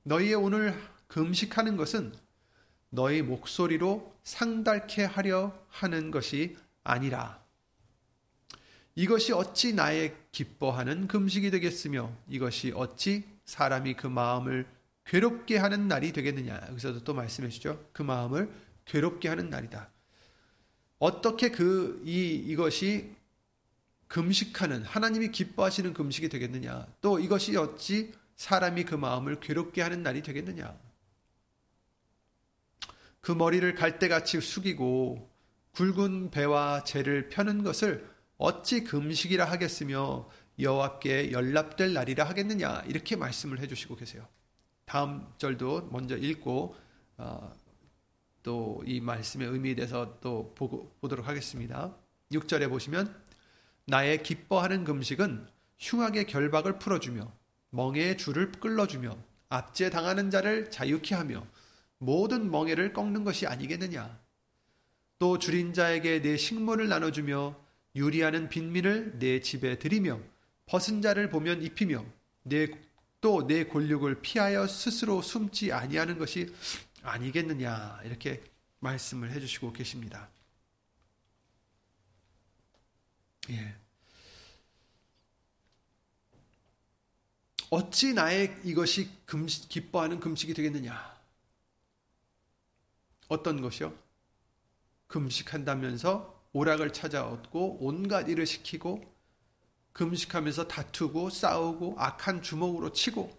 너희의 0.03 0.35
오늘 0.35 0.81
금식하는 1.07 1.77
것은 1.77 2.13
너희 2.89 3.21
목소리로 3.21 4.13
상달케 4.23 5.03
하려 5.03 5.53
하는 5.69 6.11
것이 6.11 6.57
아니라 6.83 7.39
이것이 8.95 9.31
어찌 9.31 9.73
나의 9.73 10.15
기뻐하는 10.31 11.07
금식이 11.07 11.51
되겠으며 11.51 12.11
이것이 12.27 12.73
어찌 12.75 13.23
사람이 13.45 13.93
그 13.93 14.07
마음을 14.07 14.67
괴롭게 15.05 15.57
하는 15.57 15.87
날이 15.87 16.11
되겠느냐. 16.11 16.67
여기서도 16.69 17.03
또 17.03 17.13
말씀해 17.13 17.49
주죠. 17.49 17.83
그 17.93 18.03
마음을 18.03 18.51
괴롭게 18.85 19.29
하는 19.29 19.49
날이다. 19.49 19.89
어떻게 20.99 21.49
그, 21.49 22.01
이, 22.05 22.35
이것이 22.35 23.15
금식하는 24.07 24.83
하나님이 24.83 25.31
기뻐하시는 25.31 25.93
금식이 25.93 26.29
되겠느냐? 26.29 26.85
또 26.99 27.19
이것이 27.19 27.55
어찌 27.55 28.13
사람이 28.35 28.83
그 28.83 28.95
마음을 28.95 29.39
괴롭게 29.39 29.81
하는 29.81 30.03
날이 30.03 30.21
되겠느냐? 30.21 30.77
그 33.21 33.31
머리를 33.31 33.73
갈대같이 33.75 34.39
숙이고 34.41 35.29
굵은 35.73 36.31
배와 36.31 36.83
재를 36.83 37.29
펴는 37.29 37.63
것을 37.63 38.09
어찌 38.37 38.83
금식이라 38.83 39.45
하겠으며 39.45 40.29
여호와께 40.59 41.31
연락될 41.31 41.93
날이라 41.93 42.25
하겠느냐 42.25 42.83
이렇게 42.87 43.15
말씀을 43.15 43.59
해주시고 43.59 43.95
계세요. 43.95 44.27
다음 44.85 45.27
절도 45.37 45.89
먼저 45.91 46.17
읽고 46.17 46.75
어, 47.17 47.53
또이 48.43 49.01
말씀의 49.01 49.47
의미에 49.47 49.75
대해서 49.75 50.17
또 50.21 50.53
보고, 50.55 50.95
보도록 51.01 51.27
하겠습니다. 51.27 51.95
6절에 52.31 52.69
보시면 52.69 53.13
나의 53.85 54.23
기뻐하는 54.23 54.83
금식은 54.83 55.47
흉악의 55.77 56.27
결박을 56.27 56.79
풀어주며 56.79 57.31
멍에의 57.71 58.17
줄을 58.17 58.51
끌어주며 58.51 59.17
압제 59.49 59.89
당하는 59.89 60.29
자를 60.29 60.69
자유케 60.69 61.15
하며 61.15 61.45
모든 61.99 62.49
멍에를 62.49 62.93
꺾는 62.93 63.23
것이 63.23 63.45
아니겠느냐. 63.45 64.19
또 65.19 65.37
줄인 65.37 65.73
자에게 65.73 66.21
내 66.21 66.37
식물을 66.37 66.87
나눠주며 66.87 67.55
유리하는 67.95 68.49
빈민을 68.49 69.19
내 69.19 69.41
집에 69.41 69.77
들이며 69.77 70.19
벗은 70.65 71.01
자를 71.01 71.29
보면 71.29 71.61
입히며 71.61 72.05
또 73.21 73.45
내 73.45 73.65
골육을 73.65 74.21
피하여 74.21 74.65
스스로 74.65 75.21
숨지 75.21 75.73
아니하는 75.73 76.17
것이 76.17 76.53
아니겠느냐 77.01 77.99
이렇게 78.05 78.41
말씀을 78.79 79.31
해주시고 79.31 79.73
계십니다. 79.73 80.29
예. 83.49 83.75
어찌 87.69 88.13
나의 88.13 88.55
이것이 88.63 89.09
금식, 89.25 89.69
기뻐하는 89.69 90.19
금식이 90.19 90.53
되겠느냐? 90.53 91.18
어떤 93.29 93.61
것이요? 93.61 93.97
금식한다면서 95.07 96.37
오락을 96.51 96.91
찾아 96.91 97.25
얻고 97.25 97.77
온갖 97.79 98.27
일을 98.27 98.45
시키고 98.45 99.01
금식하면서 99.93 100.67
다투고 100.67 101.29
싸우고 101.29 101.95
악한 101.97 102.41
주먹으로 102.41 102.91
치고 102.91 103.37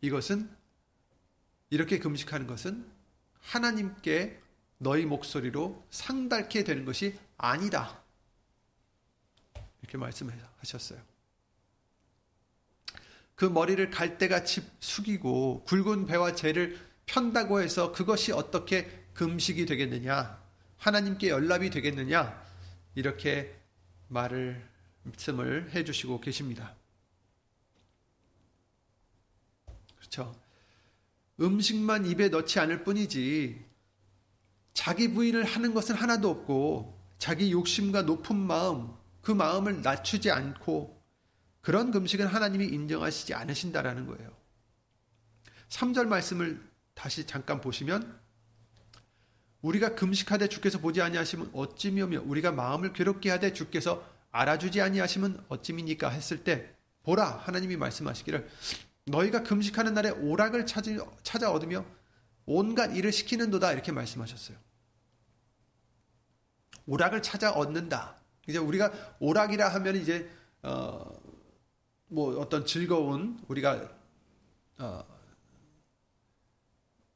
이것은 0.00 0.48
이렇게 1.70 1.98
금식하는 1.98 2.46
것은 2.46 2.90
하나님께 3.40 4.40
너희 4.78 5.06
목소리로 5.06 5.84
상달케 5.90 6.64
되는 6.64 6.84
것이 6.84 7.18
아니다. 7.36 8.02
이렇게 9.82 9.98
말씀하셨어요. 9.98 11.00
그 13.34 13.44
머리를 13.44 13.90
갈대같이 13.90 14.68
숙이고 14.80 15.64
굵은 15.64 16.06
배와 16.06 16.34
재를 16.34 16.87
편다고 17.08 17.60
해서 17.60 17.90
그것이 17.90 18.32
어떻게 18.32 18.86
금식이 19.14 19.66
되겠느냐? 19.66 20.40
하나님께 20.76 21.30
연락이 21.30 21.70
되겠느냐? 21.70 22.40
이렇게 22.94 23.58
말을 24.08 24.64
말씀을 25.02 25.70
해 25.74 25.84
주시고 25.84 26.20
계십니다. 26.20 26.74
그렇죠. 29.96 30.38
음식만 31.40 32.06
입에 32.06 32.28
넣지 32.28 32.60
않을 32.60 32.84
뿐이지 32.84 33.64
자기 34.74 35.12
부인을 35.12 35.44
하는 35.44 35.74
것은 35.74 35.94
하나도 35.94 36.30
없고 36.30 36.98
자기 37.18 37.50
욕심과 37.50 38.02
높은 38.02 38.36
마음 38.36 38.94
그 39.22 39.32
마음을 39.32 39.82
낮추지 39.82 40.30
않고 40.30 41.02
그런 41.60 41.90
금식은 41.90 42.26
하나님이 42.26 42.66
인정하시지 42.66 43.34
않으신다라는 43.34 44.06
거예요. 44.06 44.36
3절 45.68 46.06
말씀을 46.06 46.67
다시 46.98 47.24
잠깐 47.24 47.60
보시면 47.60 48.18
우리가 49.62 49.94
금식하되 49.94 50.48
주께서 50.48 50.80
보지 50.80 51.00
아니하시면 51.00 51.50
어찌미며 51.52 52.22
우리가 52.24 52.50
마음을 52.50 52.92
괴롭게 52.92 53.30
하되 53.30 53.52
주께서 53.52 54.04
알아주지 54.32 54.80
아니하시면 54.80 55.44
어찌미니까 55.48 56.08
했을 56.08 56.42
때 56.42 56.74
보라 57.04 57.24
하나님이 57.24 57.76
말씀하시기를 57.76 58.48
너희가 59.06 59.44
금식하는 59.44 59.94
날에 59.94 60.10
오락을 60.10 60.66
찾아 60.66 61.52
얻으며 61.52 61.84
온갖 62.46 62.96
일을 62.96 63.12
시키는도다 63.12 63.72
이렇게 63.72 63.92
말씀하셨어요. 63.92 64.58
오락을 66.86 67.22
찾아 67.22 67.52
얻는다. 67.52 68.16
이제 68.48 68.58
우리가 68.58 68.92
오락이라 69.20 69.68
하면 69.68 69.96
이제 69.96 70.28
어, 70.62 71.12
뭐 72.08 72.38
어떤 72.40 72.66
즐거운 72.66 73.40
우리가 73.46 73.88
어, 74.78 75.17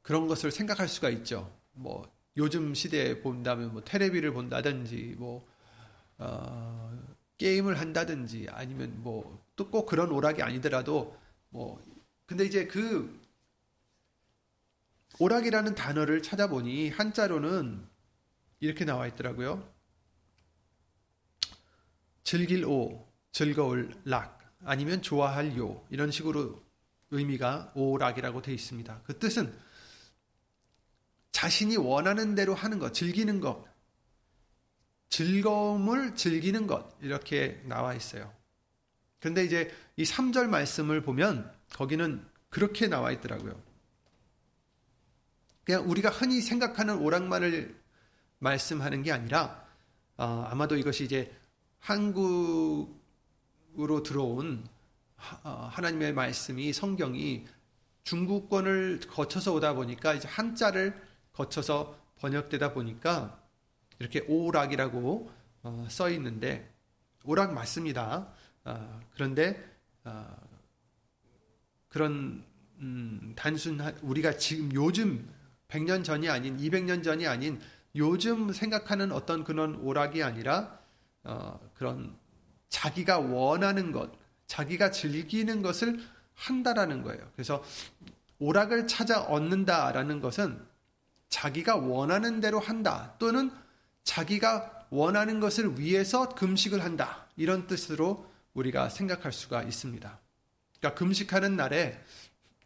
그런 0.03 0.27
것을 0.27 0.51
생각할 0.51 0.87
수가 0.87 1.09
있죠. 1.09 1.51
뭐 1.73 2.11
요즘 2.37 2.75
시대에 2.75 3.21
본다면 3.21 3.73
뭐 3.73 3.83
테레비를 3.83 4.33
본다든지 4.33 5.15
뭐 5.17 5.47
어, 6.19 6.91
게임을 7.39 7.79
한다든지 7.79 8.47
아니면 8.51 9.01
뭐 9.01 9.43
또 9.55 9.69
꼭 9.69 9.85
그런 9.85 10.11
오락이 10.11 10.41
아니더라도 10.41 11.17
뭐 11.49 11.83
근데 12.25 12.45
이제 12.45 12.65
그 12.65 13.21
오락이라는 15.19 15.75
단어를 15.75 16.23
찾아보니 16.23 16.89
한자로는 16.89 17.87
이렇게 18.59 18.83
나와 18.85 19.05
있더라고요. 19.07 19.71
즐길 22.23 22.65
오, 22.65 23.07
즐거울 23.31 23.93
락, 24.05 24.39
아니면 24.63 25.01
좋아할 25.01 25.55
요 25.57 25.85
이런 25.89 26.09
식으로 26.09 26.63
의미가 27.11 27.73
오락이라고 27.75 28.41
되어 28.41 28.55
있습니다. 28.55 29.01
그 29.03 29.19
뜻은 29.19 29.53
자신이 31.43 31.75
원하는 31.75 32.35
대로 32.35 32.55
하는 32.55 32.79
것, 32.79 32.93
즐기는 32.93 33.41
것, 33.41 33.65
즐거움을 35.09 36.15
즐기는 36.15 36.67
것, 36.67 36.89
이렇게 37.01 37.61
나와 37.65 37.93
있어요. 37.93 38.33
그런데 39.19 39.43
이제 39.43 39.69
이 39.97 40.03
3절 40.03 40.47
말씀을 40.47 41.01
보면 41.01 41.53
거기는 41.73 42.25
그렇게 42.49 42.87
나와 42.87 43.11
있더라고요. 43.11 43.61
그냥 45.65 45.89
우리가 45.89 46.09
흔히 46.09 46.39
생각하는 46.39 46.99
오락만을 46.99 47.77
말씀하는 48.39 49.03
게 49.03 49.11
아니라 49.11 49.67
어, 50.15 50.47
아마도 50.49 50.77
이것이 50.77 51.03
이제 51.03 51.35
한국으로 51.79 52.93
들어온 54.05 54.65
어, 55.43 55.69
하나님의 55.73 56.13
말씀이 56.13 56.71
성경이 56.71 57.45
중국권을 58.05 59.01
거쳐서 59.09 59.53
오다 59.53 59.73
보니까 59.73 60.13
이제 60.13 60.29
한자를 60.29 61.11
거쳐서 61.33 61.97
번역되다 62.17 62.73
보니까 62.73 63.39
이렇게 63.99 64.21
오락이라고 64.21 65.31
어, 65.63 65.87
써 65.89 66.09
있는데 66.11 66.71
오락 67.25 67.53
맞습니다. 67.53 68.27
어, 68.65 69.01
그런데 69.13 69.63
어, 70.03 70.25
그런 71.89 72.43
음, 72.79 73.33
단순 73.35 73.79
우리가 74.01 74.37
지금 74.37 74.73
요즘 74.73 75.29
100년 75.67 76.03
전이 76.03 76.29
아닌 76.29 76.57
200년 76.57 77.03
전이 77.03 77.27
아닌 77.27 77.61
요즘 77.95 78.51
생각하는 78.51 79.11
어떤 79.11 79.43
그런 79.43 79.75
오락이 79.75 80.23
아니라 80.23 80.79
어, 81.23 81.59
그런 81.75 82.15
자기가 82.69 83.19
원하는 83.19 83.91
것, 83.91 84.11
자기가 84.47 84.91
즐기는 84.91 85.61
것을 85.61 85.99
한다라는 86.33 87.03
거예요. 87.03 87.29
그래서 87.33 87.63
오락을 88.39 88.87
찾아 88.87 89.21
얻는다라는 89.21 90.19
것은 90.19 90.59
자기가 91.33 91.77
원하는 91.77 92.39
대로 92.41 92.59
한다 92.59 93.15
또는 93.17 93.51
자기가 94.03 94.85
원하는 94.91 95.39
것을 95.39 95.79
위해서 95.79 96.29
금식을 96.29 96.83
한다 96.83 97.27
이런 97.35 97.65
뜻으로 97.65 98.29
우리가 98.53 98.89
생각할 98.89 99.31
수가 99.31 99.63
있습니다. 99.63 100.19
그러니까 100.77 100.99
금식하는 100.99 101.55
날에 101.55 101.99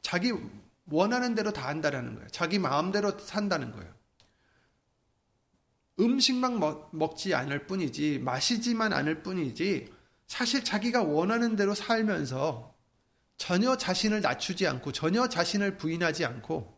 자기 0.02 0.34
원하는 0.90 1.34
대로 1.34 1.54
다 1.54 1.70
한다라는 1.70 2.16
거예요. 2.16 2.28
자기 2.28 2.60
마음대로 2.60 3.18
산다는 3.18 3.72
거예요. 3.72 3.90
음식만 6.02 6.60
먹, 6.60 6.90
먹지 6.94 7.34
않을 7.34 7.68
뿐이지 7.68 8.20
마시지만 8.20 8.92
않을 8.92 9.24
뿐이지 9.24 9.94
사실 10.28 10.66
자기가 10.66 11.04
원하는 11.04 11.56
대로 11.56 11.74
살면서 11.74 12.76
전혀 13.38 13.78
자신을 13.78 14.20
낮추지 14.20 14.68
않고 14.68 14.92
전혀 14.92 15.30
자신을 15.30 15.78
부인하지 15.78 16.26
않고 16.26 16.77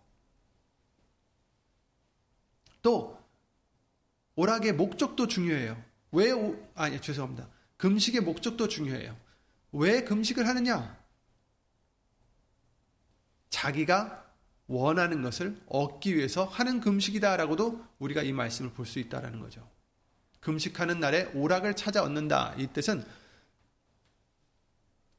또 2.81 3.19
오락의 4.35 4.73
목적도 4.73 5.27
중요해요. 5.27 5.81
왜 6.11 6.31
오, 6.31 6.57
아니 6.75 6.99
죄송합니다. 7.01 7.47
금식의 7.77 8.21
목적도 8.21 8.67
중요해요. 8.67 9.15
왜 9.71 10.03
금식을 10.03 10.47
하느냐? 10.47 10.97
자기가 13.49 14.25
원하는 14.67 15.21
것을 15.21 15.59
얻기 15.67 16.15
위해서 16.15 16.45
하는 16.45 16.79
금식이다라고도 16.79 17.83
우리가 17.99 18.21
이 18.23 18.31
말씀을 18.31 18.71
볼 18.71 18.85
수 18.85 18.99
있다라는 18.99 19.39
거죠. 19.39 19.67
금식하는 20.39 20.99
날에 20.99 21.25
오락을 21.33 21.75
찾아 21.75 22.01
얻는다. 22.03 22.53
이 22.57 22.67
뜻은 22.67 23.03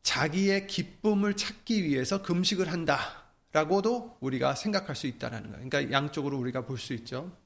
자기의 0.03 0.67
기쁨을 0.67 1.37
찾기 1.37 1.85
위해서 1.85 2.23
금식을 2.23 2.71
한다라고도 2.73 4.17
우리가 4.21 4.55
생각할 4.55 4.97
수 4.97 5.07
있다라는 5.07 5.51
거예요. 5.53 5.69
그러니까 5.69 5.93
양쪽으로 5.93 6.39
우리가 6.39 6.65
볼 6.65 6.79
수 6.79 6.95
있죠. 6.95 7.37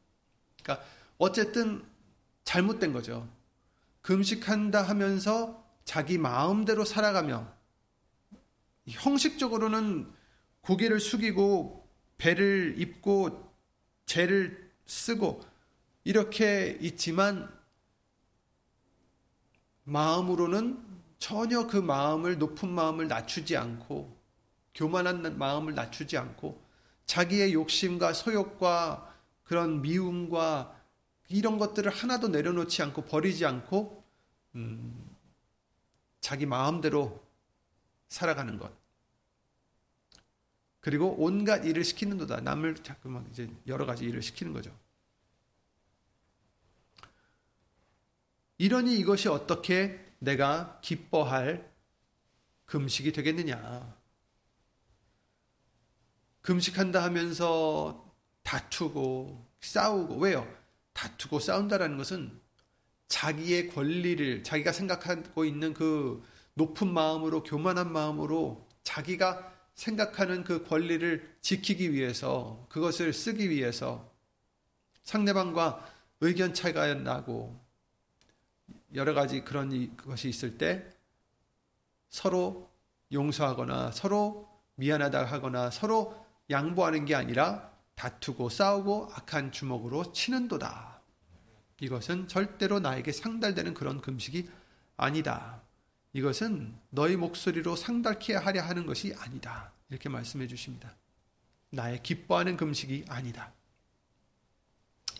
그러니까 0.64 0.84
어쨌든 1.18 1.84
잘못된 2.42 2.92
거죠. 2.92 3.28
금식한다 4.02 4.82
하면서 4.82 5.64
자기 5.84 6.18
마음대로 6.18 6.84
살아가며 6.84 7.46
형식적으로는 8.88 10.10
고개를 10.62 10.98
숙이고 10.98 11.88
배를 12.18 12.74
입고 12.78 13.52
죄를 14.06 14.72
쓰고 14.86 15.42
이렇게 16.04 16.76
있지만 16.80 17.50
마음으로는 19.84 20.82
전혀 21.18 21.66
그 21.66 21.76
마음을 21.76 22.38
높은 22.38 22.68
마음을 22.68 23.08
낮추지 23.08 23.56
않고 23.56 24.14
교만한 24.74 25.38
마음을 25.38 25.74
낮추지 25.74 26.18
않고 26.18 26.62
자기의 27.06 27.52
욕심과 27.54 28.12
소욕과 28.12 29.13
그런 29.44 29.82
미움과 29.82 30.80
이런 31.28 31.58
것들을 31.58 31.90
하나도 31.90 32.28
내려놓지 32.28 32.82
않고 32.82 33.04
버리지 33.04 33.46
않고 33.46 34.04
음, 34.56 35.16
자기 36.20 36.46
마음대로 36.46 37.22
살아가는 38.08 38.58
것. 38.58 38.72
그리고 40.80 41.16
온갖 41.18 41.64
일을 41.64 41.82
시키는도다. 41.82 42.40
남을 42.40 42.76
자꾸만 42.76 43.26
이제 43.30 43.50
여러 43.66 43.86
가지 43.86 44.04
일을 44.04 44.22
시키는 44.22 44.52
거죠. 44.52 44.74
이러니 48.58 48.96
이것이 48.98 49.28
어떻게 49.28 49.98
내가 50.18 50.78
기뻐할 50.82 51.72
금식이 52.66 53.12
되겠느냐. 53.12 53.96
금식한다 56.42 57.02
하면서 57.02 58.03
다투고 58.44 59.44
싸우고 59.60 60.16
왜요? 60.18 60.46
다투고 60.92 61.40
싸운다라는 61.40 61.96
것은 61.96 62.40
자기의 63.08 63.68
권리를 63.68 64.44
자기가 64.44 64.72
생각하고 64.72 65.44
있는 65.44 65.74
그 65.74 66.22
높은 66.54 66.92
마음으로 66.92 67.42
교만한 67.42 67.92
마음으로 67.92 68.66
자기가 68.84 69.52
생각하는 69.74 70.44
그 70.44 70.64
권리를 70.64 71.36
지키기 71.40 71.92
위해서 71.92 72.64
그것을 72.68 73.12
쓰기 73.12 73.50
위해서 73.50 74.08
상대방과 75.02 75.92
의견 76.20 76.54
차이가 76.54 76.94
나고 76.94 77.60
여러 78.94 79.14
가지 79.14 79.42
그런 79.42 79.96
것이 79.96 80.28
있을 80.28 80.56
때 80.56 80.88
서로 82.08 82.70
용서하거나 83.12 83.90
서로 83.90 84.48
미안하다 84.76 85.24
하거나 85.24 85.70
서로 85.70 86.24
양보하는 86.50 87.04
게 87.04 87.14
아니라 87.14 87.73
다투고 87.94 88.48
싸우고 88.48 89.10
악한 89.14 89.52
주먹으로 89.52 90.12
치는도다. 90.12 91.00
이것은 91.80 92.28
절대로 92.28 92.80
나에게 92.80 93.12
상달되는 93.12 93.74
그런 93.74 94.00
금식이 94.00 94.48
아니다. 94.96 95.62
이것은 96.12 96.76
너희 96.90 97.16
목소리로 97.16 97.76
상달케 97.76 98.34
하려 98.34 98.62
하는 98.62 98.86
것이 98.86 99.14
아니다. 99.18 99.72
이렇게 99.90 100.08
말씀해 100.08 100.46
주십니다. 100.46 100.94
나의 101.70 102.02
기뻐하는 102.02 102.56
금식이 102.56 103.06
아니다. 103.08 103.52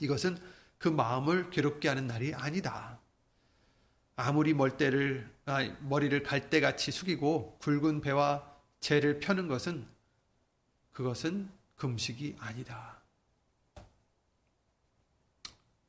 이것은 0.01 0.39
그 0.79 0.89
마음을 0.89 1.51
괴롭게 1.51 1.89
하는 1.89 2.07
날이 2.07 2.35
아니다. 2.35 3.01
아무리 4.17 4.55
멀때를 4.55 5.29
아, 5.47 5.63
머리를 5.81 6.23
갈대같이 6.23 6.93
숙이고 6.93 7.59
굵은 7.59 8.01
배와 8.01 8.49
재를 8.81 9.19
펴는 9.19 9.49
것은 9.49 9.87
그것은 10.93 11.51
금식이 11.85 12.37
아니다. 12.38 12.97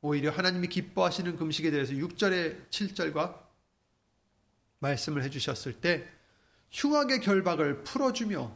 오히려 0.02 0.30
하나님이 0.30 0.68
기뻐하시는 0.68 1.38
금식에 1.38 1.70
대해서 1.70 1.94
6절에 1.94 2.68
7절과 2.68 3.42
말씀을 4.80 5.22
해주셨을 5.22 5.80
때 5.80 6.06
흉악의 6.70 7.20
결박을 7.20 7.82
풀어주며 7.84 8.54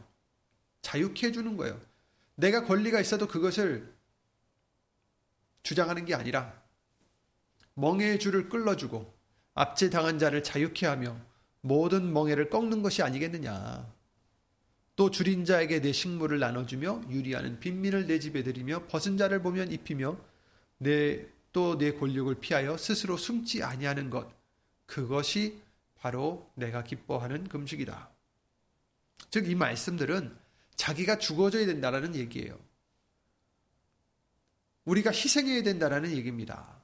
자유케 0.83 1.27
해주는 1.27 1.57
거예요. 1.57 1.81
내가 2.35 2.63
권리가 2.65 3.01
있어도 3.01 3.27
그것을 3.27 3.91
주장하는 5.63 6.05
게 6.05 6.13
아니라 6.13 6.61
멍해의 7.73 8.19
줄을 8.19 8.49
끌어주고 8.49 9.11
압제당한 9.55 10.19
자를 10.19 10.43
자유케 10.43 10.85
하며 10.85 11.19
모든 11.61 12.13
멍해를 12.13 12.51
꺾는 12.51 12.83
것이 12.83 13.01
아니겠느냐. 13.01 13.91
또 15.01 15.09
줄인 15.09 15.45
자에게 15.45 15.81
내 15.81 15.91
식물을 15.91 16.37
나눠주며 16.37 17.05
유리하는 17.09 17.59
빈민을 17.59 18.05
내 18.05 18.19
집에 18.19 18.43
들이며 18.43 18.85
벗은 18.85 19.17
자를 19.17 19.41
보면 19.41 19.71
입히며 19.71 20.15
내 20.77 21.27
또 21.51 21.75
내 21.75 21.93
권력을 21.93 22.35
피하여 22.35 22.77
스스로 22.77 23.17
숨지 23.17 23.63
아니하는 23.63 24.11
것 24.11 24.31
그것이 24.85 25.59
바로 25.95 26.51
내가 26.53 26.83
기뻐하는 26.83 27.47
금식이다. 27.49 28.11
즉 29.31 29.47
이 29.47 29.55
말씀들은 29.55 30.37
자기가 30.75 31.17
죽어져야 31.17 31.65
된다라는 31.65 32.13
얘기예요. 32.13 32.59
우리가 34.85 35.09
희생해야 35.09 35.63
된다라는 35.63 36.11
얘기입니다. 36.11 36.79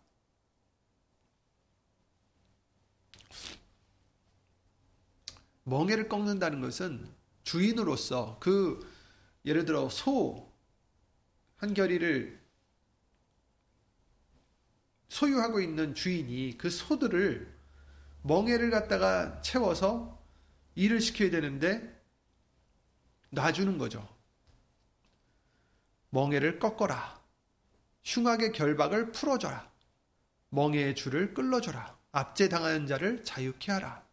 멍해를 5.66 6.10
꺾는다는 6.10 6.62
것은 6.62 7.17
주인으로서 7.48 8.38
그 8.40 8.80
예를 9.46 9.66
들어 9.66 9.90
소 9.90 10.48
한 11.58 11.74
결의를 11.74 12.40
소유하고 15.10 15.60
있는 15.60 15.96
주인이 15.96 16.58
그 16.58 16.70
소들을 16.70 17.58
멍해를 18.22 18.70
갖다가 18.70 19.42
채워서 19.42 20.24
일을 20.76 21.02
시켜야 21.02 21.32
되는데 21.32 21.96
놔주는 23.32 23.78
거죠. 23.78 24.08
멍해를 26.10 26.60
꺾어라. 26.60 27.20
흉악의 28.04 28.52
결박을 28.52 29.12
풀어줘라. 29.12 29.72
멍해의 30.50 30.96
줄을 30.96 31.34
끌어줘라. 31.34 31.98
압제당하는 32.12 32.86
자를 32.86 33.24
자유케 33.24 33.72
하라. 33.72 34.07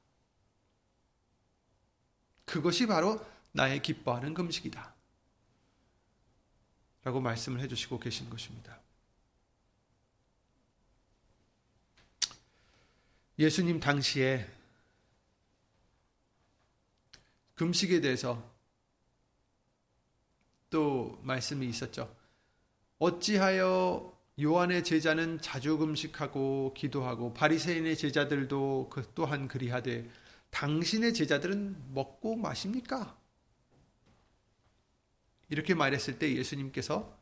그것이 2.44 2.86
바로 2.86 3.24
나의 3.52 3.82
기뻐하는 3.82 4.34
금식이다. 4.34 4.94
라고 7.04 7.20
말씀을 7.20 7.60
해주시고 7.60 8.00
계신 8.00 8.30
것입니다. 8.30 8.80
예수님 13.38 13.80
당시에 13.80 14.48
금식에 17.54 18.00
대해서 18.00 18.42
또 20.70 21.20
말씀이 21.22 21.66
있었죠. 21.68 22.14
어찌하여 22.98 24.12
요한의 24.40 24.82
제자는 24.82 25.40
자주 25.40 25.78
금식하고 25.78 26.74
기도하고 26.74 27.34
바리새인의 27.34 27.96
제자들도 27.96 28.88
그 28.90 29.12
또한 29.14 29.46
그리하되 29.46 30.10
당신의 30.54 31.12
제자들은 31.14 31.92
먹고 31.92 32.36
마십니까? 32.36 33.18
이렇게 35.48 35.74
말했을 35.74 36.18
때 36.18 36.32
예수님께서 36.34 37.18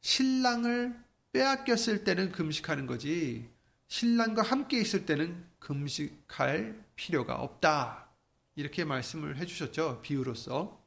신랑을 0.00 0.96
빼앗겼을 1.32 2.04
때는 2.04 2.30
금식하는 2.30 2.86
거지 2.86 3.48
신랑과 3.88 4.42
함께 4.42 4.80
있을 4.80 5.04
때는 5.04 5.44
금식할 5.58 6.84
필요가 6.94 7.34
없다. 7.34 8.08
이렇게 8.54 8.84
말씀을 8.84 9.36
해주셨죠. 9.38 10.00
비유로서. 10.02 10.80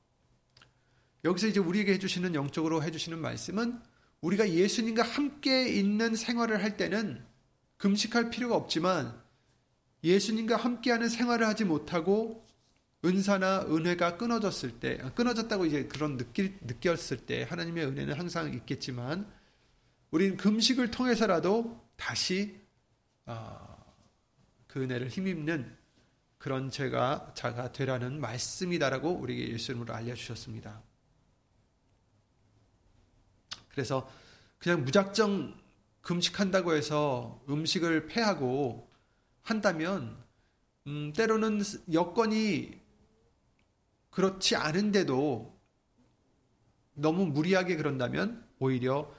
여기서 1.26 1.48
이제 1.48 1.60
우리에게 1.60 1.94
해주시는 1.94 2.34
영적으로 2.34 2.82
해주시는 2.82 3.20
말씀은 3.20 3.82
우리가 4.22 4.50
예수님과 4.50 5.04
함께 5.04 5.68
있는 5.68 6.16
생활을 6.16 6.64
할 6.64 6.78
때는 6.78 7.26
금식할 7.78 8.30
필요가 8.30 8.56
없지만 8.56 9.25
예수님과 10.06 10.56
함께하는 10.56 11.10
생활을 11.10 11.48
하지 11.48 11.66
못하고 11.66 12.46
은사나 13.04 13.66
은혜가 13.70 14.18
끊어졌을 14.18 14.80
때, 14.80 14.98
끊어졌다고 15.16 15.66
이제 15.66 15.86
그런 15.86 16.18
느낄, 16.18 16.58
느꼈을 16.62 17.26
때 17.26 17.44
하나님의 17.44 17.86
은혜는 17.86 18.18
항상 18.18 18.54
있겠지만 18.54 19.32
우리는 20.12 20.38
금식을 20.38 20.92
통해서라도 20.92 21.84
다시 21.96 22.60
어, 23.26 23.76
그 24.68 24.82
은혜를 24.82 25.10
힘입는 25.10 25.76
그런 26.38 26.70
죄가 26.70 27.34
자가 27.34 27.72
되라는 27.72 28.22
말씀이다라고 28.22 29.10
우리에게 29.10 29.54
예수님으로 29.54 29.94
알려주셨습니다. 29.94 30.82
그래서 33.70 34.10
그냥 34.60 34.84
무작정 34.86 35.60
금식한다고 36.02 36.76
해서 36.76 37.44
음식을 37.50 38.08
패하고 38.08 38.95
한다면 39.46 40.18
음, 40.88 41.14
때로는 41.14 41.62
여건이 41.94 42.82
그렇지 44.10 44.56
않은데도 44.56 45.56
너무 46.96 47.28
무리하게 47.28 47.76
그런다면 47.76 48.44
오히려 48.58 49.14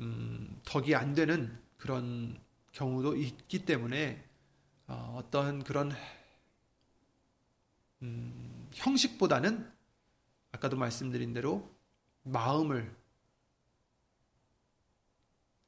음, 0.00 0.60
덕이 0.64 0.94
안 0.94 1.14
되는 1.14 1.58
그런 1.78 2.38
경우도 2.72 3.16
있기 3.16 3.64
때문에 3.64 4.22
어, 4.88 5.16
어떤 5.18 5.64
그런 5.64 5.90
음, 8.02 8.68
형식보다는 8.74 9.72
아까도 10.50 10.76
말씀드린 10.76 11.32
대로 11.32 11.74
마음을 12.24 12.94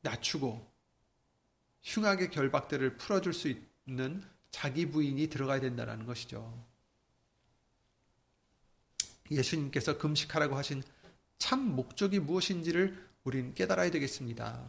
낮추고 0.03 0.71
흉악의 1.81 2.31
결박들을 2.31 2.99
풀어줄 2.99 3.33
수 3.33 3.49
있 3.49 3.74
는 3.87 4.23
자기 4.51 4.87
부인이 4.91 5.29
들어가야 5.29 5.61
된다는 5.61 6.07
것이죠. 6.07 6.65
예수님께서 9.31 9.99
금식하라고 9.99 10.57
하신 10.57 10.83
참 11.39 11.61
목적이 11.75 12.21
무엇인지를 12.21 13.11
우리는 13.25 13.53
깨달아야 13.55 13.91
되겠습니다. 13.91 14.65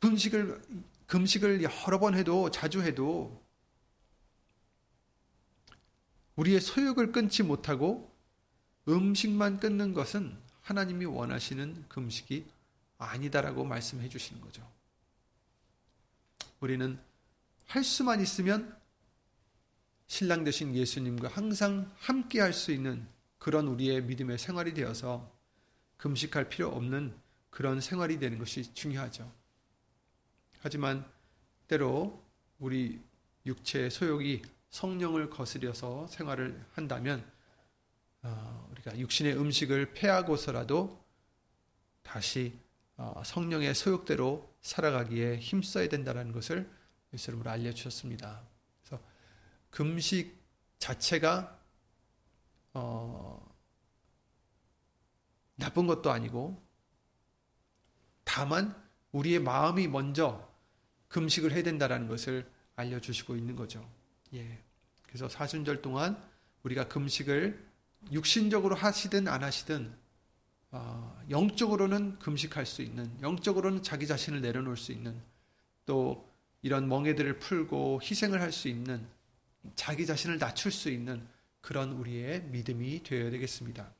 금식을 0.00 0.62
금식을 1.06 1.62
여러 1.62 1.98
번 1.98 2.14
해도 2.14 2.50
자주 2.50 2.82
해도 2.82 3.42
우리의 6.36 6.60
소욕을 6.60 7.12
끊지 7.12 7.42
못하고 7.42 8.14
음식만 8.88 9.58
끊는 9.58 9.94
것은 9.94 10.36
하나님이 10.62 11.06
원하시는 11.06 11.88
금식이 11.88 12.46
아니다라고 12.98 13.64
말씀해 13.64 14.08
주시는 14.08 14.40
거죠. 14.42 14.75
우리는 16.60 16.98
할 17.66 17.84
수만 17.84 18.20
있으면 18.20 18.76
신랑 20.06 20.44
되신 20.44 20.74
예수님과 20.74 21.28
항상 21.28 21.92
함께 21.98 22.40
할 22.40 22.52
수 22.52 22.72
있는 22.72 23.06
그런 23.38 23.66
우리의 23.68 24.02
믿음의 24.04 24.38
생활이 24.38 24.74
되어서 24.74 25.32
금식할 25.98 26.48
필요 26.48 26.68
없는 26.68 27.14
그런 27.50 27.80
생활이 27.80 28.18
되는 28.18 28.38
것이 28.38 28.74
중요하죠. 28.74 29.30
하지만 30.60 31.08
때로 31.68 32.22
우리 32.58 33.00
육체의 33.44 33.90
소욕이 33.90 34.42
성령을 34.70 35.30
거스려서 35.30 36.06
생활을 36.08 36.64
한다면 36.72 37.24
어, 38.22 38.68
우리가 38.72 38.98
육신의 38.98 39.38
음식을 39.38 39.94
패하고서라도 39.94 41.04
다시 42.02 42.52
어, 42.52 42.65
성령의 43.24 43.74
소욕대로 43.74 44.54
살아가기에 44.62 45.38
힘써야 45.38 45.88
된다는 45.88 46.32
것을 46.32 46.70
예수님으로 47.12 47.50
알려주셨습니다. 47.50 48.42
그래서 48.82 49.02
금식 49.70 50.42
자체가 50.78 51.60
어, 52.74 53.56
나쁜 55.56 55.86
것도 55.86 56.10
아니고 56.10 56.62
다만 58.24 58.74
우리의 59.12 59.40
마음이 59.40 59.88
먼저 59.88 60.46
금식을 61.08 61.52
해야 61.52 61.62
된다는 61.62 62.08
것을 62.08 62.50
알려주시고 62.74 63.36
있는 63.36 63.56
거죠. 63.56 63.88
예. 64.34 64.62
그래서 65.02 65.28
사순절 65.28 65.80
동안 65.80 66.22
우리가 66.62 66.88
금식을 66.88 67.66
육신적으로 68.12 68.74
하시든 68.74 69.28
안 69.28 69.42
하시든 69.42 69.96
어, 69.96 70.05
영적으로는 71.30 72.18
금식할 72.18 72.66
수 72.66 72.82
있는, 72.82 73.10
영적으로는 73.22 73.82
자기 73.82 74.06
자신을 74.06 74.40
내려놓을 74.40 74.76
수 74.76 74.92
있는, 74.92 75.20
또 75.84 76.28
이런 76.62 76.88
멍해들을 76.88 77.38
풀고 77.38 78.00
희생을 78.02 78.40
할 78.40 78.52
수 78.52 78.68
있는, 78.68 79.06
자기 79.74 80.06
자신을 80.06 80.38
낮출 80.38 80.70
수 80.70 80.90
있는 80.90 81.26
그런 81.60 81.92
우리의 81.92 82.42
믿음이 82.44 83.02
되어야 83.02 83.30
되겠습니다. 83.30 83.92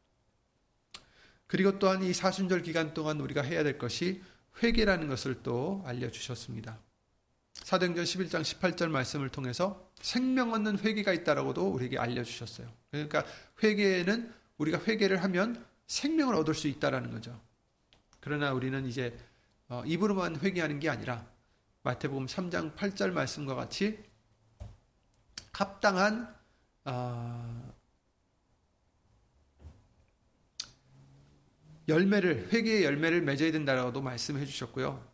그리고 1.48 1.78
또한 1.78 2.02
이 2.02 2.12
사순절 2.12 2.62
기간 2.62 2.94
동안 2.94 3.20
우리가 3.20 3.42
해야 3.42 3.62
될 3.62 3.78
것이 3.78 4.22
회개라는 4.62 5.08
것을 5.08 5.42
또 5.42 5.82
알려주셨습니다. 5.84 6.78
사도행전 7.54 8.04
11장 8.04 8.42
18절 8.42 8.88
말씀을 8.88 9.28
통해서 9.30 9.90
생명 10.00 10.52
얻는 10.52 10.78
회개가 10.78 11.12
있다라고도 11.12 11.68
우리에게 11.68 11.98
알려주셨어요. 11.98 12.70
그러니까 12.90 13.24
회개는 13.62 14.32
우리가 14.58 14.82
회개를 14.84 15.22
하면 15.24 15.65
생명을 15.87 16.35
얻을 16.35 16.55
수 16.55 16.68
있다라는 16.68 17.11
거죠. 17.11 17.40
그러나 18.20 18.53
우리는 18.53 18.85
이제 18.87 19.16
어, 19.68 19.83
입으로만 19.85 20.40
회개하는 20.40 20.81
게 20.81 20.88
아니라 20.88 21.27
마태복음 21.83 22.27
3장 22.27 22.75
8절 22.75 23.12
말씀과 23.12 23.55
같이 23.55 24.05
합당한 25.53 26.35
어, 26.85 27.72
열매를 31.88 32.53
회개의 32.53 32.85
열매를 32.85 33.22
맺어야 33.22 33.53
된다라고도 33.53 34.03
말씀해 34.03 34.44
주셨고요. 34.44 35.07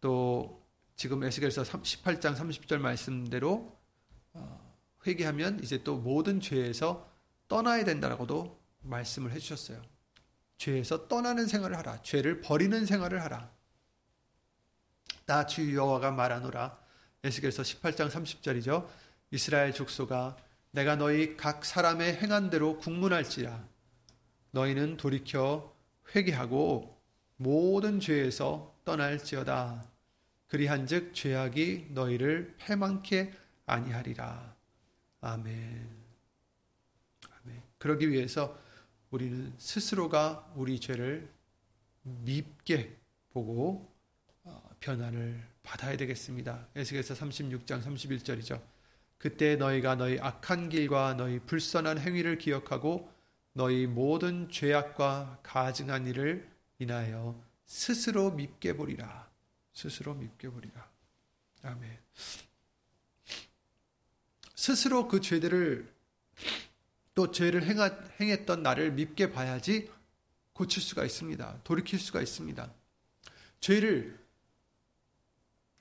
또 0.00 0.64
지금 0.94 1.24
에스겔서 1.24 1.62
18장 1.62 2.36
30절 2.36 2.78
말씀대로 2.78 3.76
어, 4.32 4.76
회개하면 5.06 5.62
이제 5.62 5.82
또 5.82 5.96
모든 5.96 6.40
죄에서 6.40 7.10
떠나야 7.48 7.84
된다라고도 7.84 8.58
말씀을 8.82 9.32
해 9.32 9.38
주셨어요. 9.38 9.82
죄에서 10.58 11.08
떠나는 11.08 11.46
생활을 11.46 11.76
하라. 11.76 12.02
죄를 12.02 12.40
버리는 12.40 12.84
생활을 12.86 13.22
하라. 13.22 13.50
나 15.26 15.46
주 15.46 15.74
여호와가 15.74 16.12
말하노라. 16.12 16.78
에스겔서 17.24 17.62
18장 17.62 18.08
30절이죠. 18.10 18.88
이스라엘 19.32 19.72
족속아 19.72 20.36
내가 20.70 20.94
너희 20.96 21.36
각 21.36 21.64
사람의 21.64 22.16
행한 22.16 22.48
대로 22.50 22.78
국문할지라 22.78 23.66
너희는 24.52 24.96
돌이켜 24.98 25.74
회개하고 26.14 26.96
모든 27.36 27.98
죄에서 27.98 28.74
떠날지어다. 28.84 29.84
그리한즉 30.46 31.12
죄악이 31.12 31.88
너희를 31.90 32.54
패망케 32.58 33.32
아니하리라. 33.66 34.54
아멘. 35.22 35.90
아멘. 37.42 37.62
그러기 37.78 38.10
위해서 38.10 38.56
우리는 39.16 39.54
스스로가 39.56 40.52
우리 40.56 40.78
죄를 40.78 41.26
밉게 42.02 42.94
보고 43.30 43.90
어, 44.44 44.70
변화를 44.78 45.42
받아야 45.62 45.96
되겠습니다. 45.96 46.68
에스겔서 46.76 47.14
36장 47.14 47.82
31절이죠. 47.82 48.62
그때 49.16 49.56
너희가 49.56 49.94
너희 49.94 50.20
악한 50.20 50.68
길과 50.68 51.14
너희 51.14 51.38
불선한 51.38 51.98
행위를 51.98 52.36
기억하고 52.36 53.10
너희 53.54 53.86
모든 53.86 54.50
죄악과 54.50 55.40
가증한 55.42 56.06
일을 56.08 56.46
인하여 56.78 57.42
스스로 57.64 58.32
밉게 58.32 58.76
보리라. 58.76 59.30
스스로 59.72 60.12
밉게 60.12 60.50
보리라. 60.50 60.90
아멘. 61.62 61.98
스스로 64.54 65.08
그 65.08 65.22
죄들을 65.22 65.95
또 67.16 67.30
죄를 67.30 67.64
행하, 67.64 67.86
행했던 68.20 68.62
나를 68.62 68.92
밉게 68.92 69.32
봐야지 69.32 69.90
고칠 70.52 70.82
수가 70.82 71.02
있습니다. 71.02 71.62
돌이킬 71.64 71.98
수가 71.98 72.20
있습니다. 72.20 72.70
죄를 73.60 74.22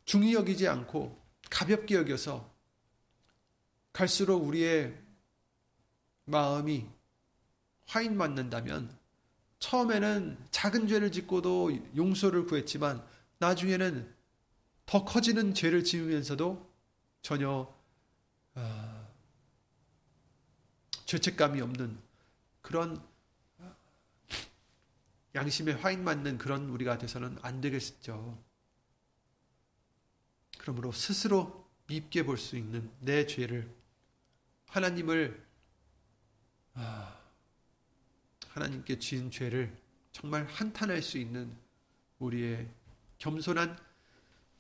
중히 0.06 0.34
여기지 0.34 0.67
않고 0.69 1.21
가볍게 1.50 1.95
여겨서 1.95 2.50
갈수록 3.91 4.38
우리의 4.38 4.98
마음이 6.24 6.88
화인 7.86 8.15
맞는다면 8.15 8.98
처음에는 9.60 10.38
작은 10.52 10.88
죄를 10.88 11.12
짓고도 11.12 11.98
용서를 11.98 12.45
구했지만 12.45 13.06
나중에는 13.39 14.10
더 14.86 15.04
커지는 15.04 15.54
죄를 15.54 15.84
지으면서도 15.84 16.71
전혀 17.21 17.76
어, 18.54 18.94
죄책감이 21.06 21.62
없는 21.62 21.98
그런 22.62 23.02
양심에 25.36 25.74
화인 25.74 26.04
맞는 26.04 26.38
그런 26.38 26.70
우리가 26.70 26.98
돼서는 26.98 27.38
안 27.41 27.62
되겠죠. 27.62 28.41
그러므로 30.58 30.91
스스로 30.91 31.70
밉게 31.88 32.24
볼 32.24 32.38
수 32.38 32.58
있는 32.58 32.89
내 33.00 33.28
죄를 33.28 33.70
하나님을 34.68 35.46
아, 36.74 37.20
하나님께 38.50 39.00
지은 39.00 39.30
죄를 39.30 39.78
정말 40.12 40.46
한탄할 40.46 41.02
수 41.02 41.18
있는 41.18 41.56
우리의 42.20 42.70
겸손한 43.18 43.78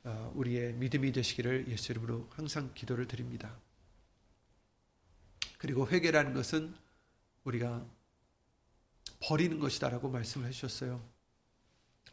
어, 0.03 0.31
우리의 0.35 0.73
믿음이 0.73 1.11
되시기를 1.11 1.67
예수 1.69 1.91
이름으로 1.91 2.29
항상 2.31 2.71
기도를 2.75 3.07
드립니다. 3.07 3.57
그리고 5.65 5.87
회개라는 5.87 6.35
것은 6.35 6.75
우리가 7.43 7.83
버리는 9.19 9.59
것이다라고 9.59 10.09
말씀을 10.09 10.47
해주셨어요. 10.49 11.03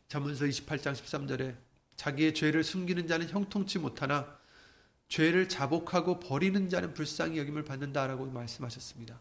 자문서 0.08 0.46
28장 0.46 0.94
13절에 0.94 1.58
자기의 1.96 2.32
죄를 2.32 2.64
숨기는 2.64 3.06
자는 3.06 3.28
형통치 3.28 3.78
못하나 3.78 4.38
죄를 5.08 5.50
자복하고 5.50 6.18
버리는 6.18 6.70
자는 6.70 6.94
불쌍히 6.94 7.36
여김을 7.36 7.66
받는다라고 7.66 8.24
말씀하셨습니다. 8.24 9.20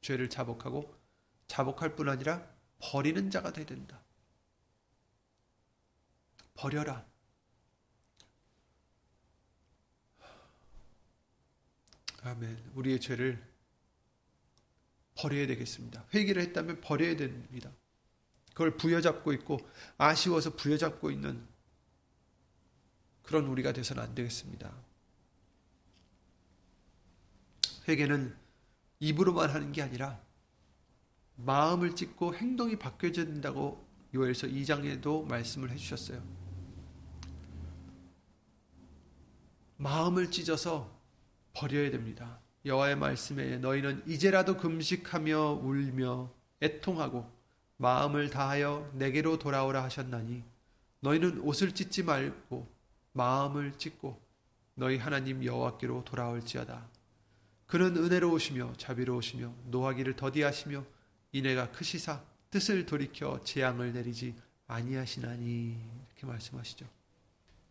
죄를 0.00 0.30
자복하고 0.30 0.94
자복할 1.48 1.96
뿐 1.96 2.08
아니라 2.08 2.48
버리는 2.78 3.30
자가 3.30 3.52
되야 3.52 3.66
된다. 3.66 4.00
버려라. 6.54 7.04
아멘. 12.22 12.70
우리의 12.74 13.00
죄를 13.00 13.42
버려야 15.16 15.46
되겠습니다. 15.46 16.04
회개를 16.14 16.42
했다면 16.42 16.80
버려야 16.80 17.16
됩니다. 17.16 17.70
그걸 18.50 18.76
부여잡고 18.76 19.32
있고 19.34 19.58
아쉬워서 19.96 20.54
부여잡고 20.54 21.10
있는 21.10 21.46
그런 23.22 23.46
우리가 23.46 23.72
돼서는 23.72 24.02
안 24.02 24.14
되겠습니다. 24.14 24.72
회개는 27.88 28.36
입으로만 28.98 29.50
하는 29.50 29.72
게 29.72 29.82
아니라 29.82 30.20
마음을 31.36 31.96
찢고 31.96 32.34
행동이 32.34 32.76
바뀌어야 32.76 33.12
된다고 33.12 33.86
요엘서 34.12 34.48
2장에도 34.48 35.26
말씀을 35.26 35.70
해주셨어요. 35.70 36.22
마음을 39.78 40.30
찢어서 40.30 40.99
버려야 41.52 41.90
됩니다. 41.90 42.38
여호와의 42.64 42.96
말씀에 42.96 43.58
너희는 43.58 44.02
이제라도 44.06 44.56
금식하며 44.56 45.60
울며 45.62 46.30
애통하고 46.62 47.30
마음을 47.78 48.28
다하여 48.28 48.90
내게로 48.94 49.38
돌아오라 49.38 49.82
하셨나니 49.84 50.44
너희는 51.00 51.40
옷을 51.40 51.72
찢지 51.72 52.02
말고 52.02 52.68
마음을 53.12 53.72
찢고 53.78 54.20
너희 54.74 54.98
하나님 54.98 55.44
여호와께로 55.44 56.04
돌아올지어다. 56.04 56.86
그는 57.66 57.96
은혜로우시며 57.96 58.74
자비로우시며 58.76 59.54
노하기를 59.66 60.16
더디하시며 60.16 60.84
이내가 61.32 61.70
크시사 61.70 62.22
뜻을 62.50 62.84
돌이켜 62.84 63.40
재앙을 63.44 63.92
내리지 63.92 64.34
아니하시나니 64.66 65.78
이렇게 66.08 66.26
말씀하시죠. 66.26 66.86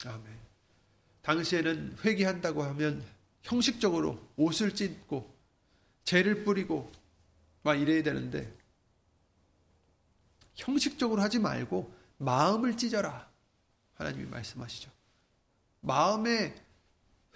아멘. 0.06 0.26
당시에는 1.22 1.98
회개한다고 2.04 2.64
하면 2.64 3.04
형식적으로 3.44 4.20
옷을 4.36 4.76
찢고 4.76 5.34
죄를 6.04 6.44
뿌리고 6.44 6.92
막 7.62 7.76
이래야 7.76 8.04
되는데 8.04 8.54
형식적으로 10.56 11.22
하지 11.22 11.40
말고 11.40 11.94
마음을 12.18 12.76
찢어라. 12.76 13.30
하나님이 13.96 14.26
말씀하시죠. 14.26 14.92
마음의 15.82 16.56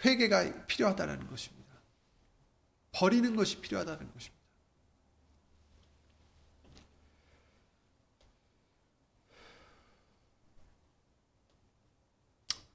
회개가 0.04 0.66
필요하다는 0.66 1.28
것입니다. 1.28 1.64
버리는 2.92 3.36
것이 3.36 3.60
필요하다는 3.62 4.12
것입니다. 4.14 4.44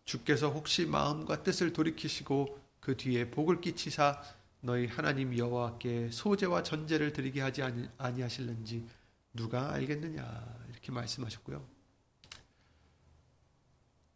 주께서 0.04 0.48
혹시 0.48 0.86
마음과 0.86 1.42
뜻을 1.42 1.74
돌이키시고 1.74 2.57
그 2.80 2.96
뒤에 2.96 3.30
복을 3.30 3.60
끼치사 3.60 4.22
너희 4.60 4.86
하나님 4.86 5.36
여호와께 5.36 6.10
소제와 6.10 6.62
전제를 6.62 7.12
드리게 7.12 7.40
하지 7.40 7.62
아니하실는지 7.96 8.86
누가 9.32 9.72
알겠느냐 9.72 10.64
이렇게 10.70 10.90
말씀하셨고요. 10.90 11.64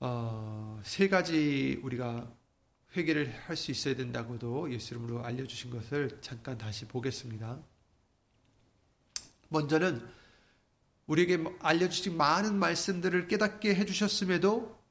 어, 0.00 0.80
세 0.84 1.08
가지 1.08 1.80
우리가 1.82 2.34
회개를 2.96 3.32
할 3.46 3.56
수 3.56 3.70
있어야 3.70 3.94
된다고도 3.94 4.72
예수 4.72 4.94
이름으로 4.94 5.24
알려주신 5.24 5.70
것을 5.70 6.18
잠깐 6.20 6.58
다시 6.58 6.86
보겠습니다. 6.86 7.62
먼저는 9.48 10.06
우리에게 11.06 11.44
알려주신 11.60 12.16
많은 12.16 12.58
말씀들을 12.58 13.28
깨닫게 13.28 13.74
해주셨음에도 13.74 14.82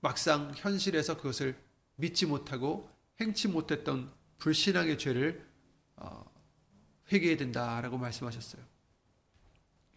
막상 0.00 0.52
현실에서 0.56 1.16
그것을 1.16 1.56
믿지 1.96 2.26
못하고 2.26 2.88
행치 3.20 3.48
못했던 3.48 4.10
불신앙의 4.38 4.98
죄를 4.98 5.44
어, 5.96 6.24
회개해야 7.10 7.36
된다라고 7.36 7.98
말씀하셨어요. 7.98 8.62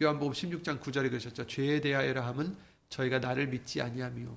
요한복음 0.02 0.32
16장 0.32 0.80
9절에 0.80 1.10
그러셨죠. 1.10 1.46
죄에 1.46 1.80
대하여라 1.80 2.26
함은 2.26 2.56
저희가 2.88 3.18
나를 3.18 3.48
믿지 3.48 3.82
아니하며 3.82 4.34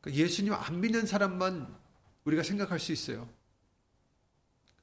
그러니까 0.00 0.22
예수님 0.22 0.52
안 0.52 0.80
믿는 0.80 1.06
사람만 1.06 1.74
우리가 2.24 2.42
생각할 2.42 2.78
수 2.78 2.92
있어요. 2.92 3.28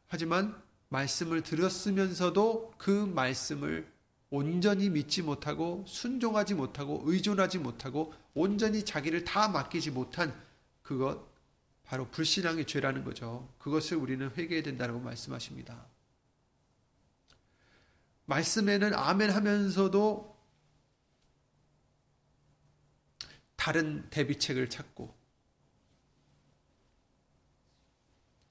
하지만 0.07 0.59
말씀을 0.89 1.41
들었으면서도 1.41 2.73
그 2.77 2.89
말씀을 2.89 3.89
온전히 4.29 4.89
믿지 4.89 5.21
못하고 5.21 5.85
순종하지 5.87 6.55
못하고 6.55 7.01
의존하지 7.05 7.59
못하고 7.59 8.13
온전히 8.33 8.83
자기를 8.83 9.23
다 9.23 9.47
맡기지 9.47 9.91
못한 9.91 10.33
그것 10.81 11.31
바로 11.83 12.09
불신앙의 12.09 12.65
죄라는 12.65 13.03
거죠. 13.03 13.53
그것을 13.59 13.97
우리는 13.97 14.29
회개해야 14.31 14.63
된다고 14.63 14.99
말씀하십니다. 14.99 15.85
말씀에는 18.25 18.93
아멘 18.93 19.29
하면서도 19.29 20.31
다른 23.55 24.09
대비책을 24.09 24.69
찾고 24.69 25.13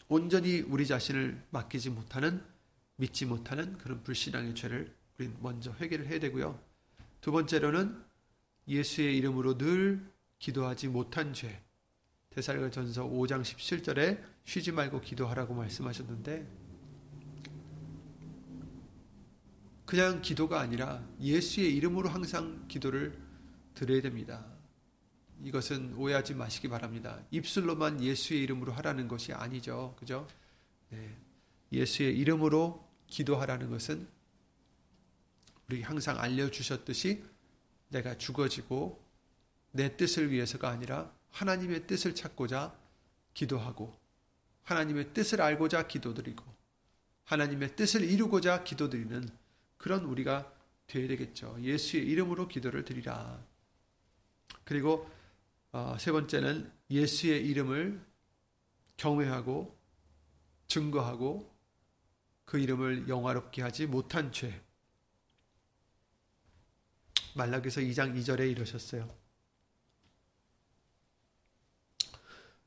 온전히 0.09 0.61
우리 0.61 0.87
자신을 0.87 1.47
맡기지 1.51 1.91
못하는 1.91 2.45
믿지 2.97 3.25
못하는 3.25 3.79
그런 3.79 4.03
불신앙의 4.03 4.55
죄를 4.55 4.95
우리 5.19 5.33
먼저 5.41 5.73
회개를 5.73 6.07
해야 6.07 6.21
되고요. 6.21 6.63
두 7.21 7.33
번째로는 7.33 8.05
예수의 8.69 9.17
이름으로 9.17 9.57
늘 9.57 10.13
기도하지 10.39 10.89
못한 10.89 11.33
죄. 11.33 11.63
대살가 12.31 12.71
전서 12.71 13.05
5장 13.05 13.43
17절에 13.43 14.23
쉬지 14.45 14.71
말고 14.71 15.01
기도하라고 15.01 15.53
말씀하셨는데 15.53 16.47
그냥 19.85 20.23
기도가 20.23 20.61
아니라 20.61 21.05
예수의 21.21 21.75
이름으로 21.75 22.09
항상 22.09 22.69
기도를 22.69 23.21
드려야 23.75 24.01
됩니다. 24.01 24.47
이것은 25.43 25.95
오해하지 25.97 26.35
마시기 26.35 26.69
바랍니다. 26.69 27.21
입술로만 27.33 28.01
예수의 28.01 28.43
이름으로 28.43 28.73
하라는 28.75 29.09
것이 29.09 29.33
아니죠. 29.33 29.97
그죠? 29.99 30.29
네. 30.91 31.17
예수의 31.73 32.17
이름으로 32.17 32.89
기도하라는 33.09 33.71
것은 33.71 34.07
우리 35.69 35.83
항상 35.83 36.21
알려주셨듯이 36.21 37.25
내가 37.89 38.17
죽어지고 38.17 39.05
내 39.73 39.97
뜻을 39.97 40.31
위해서가 40.31 40.69
아니라 40.69 41.13
하나님의 41.33 41.87
뜻을 41.87 42.15
찾고자 42.15 42.77
기도하고 43.35 43.99
하나님의 44.65 45.15
뜻을 45.15 45.41
알고자 45.41 45.87
기도드리고 45.87 46.45
하나님의 47.25 47.77
뜻을 47.77 48.03
이루고자 48.05 48.65
기도드리는 48.65 49.29
그런 49.77 50.05
우리가 50.05 50.53
되어야 50.87 51.09
되겠죠. 51.09 51.57
예수의 51.61 52.07
이름으로 52.07 52.49
기도를 52.49 52.85
드리라. 52.85 53.43
그리고 54.65 55.09
어, 55.73 55.97
세 55.99 56.11
번째는 56.11 56.71
예수의 56.91 57.47
이름을 57.47 58.05
경외하고 58.97 59.79
증거하고 60.67 61.55
그 62.45 62.59
이름을 62.59 63.09
영화롭게 63.09 63.63
하지 63.63 63.87
못한 63.87 64.33
죄. 64.33 64.61
말라기서 67.35 67.81
2장 67.83 68.17
2절에 68.19 68.51
이러셨어요. 68.51 69.20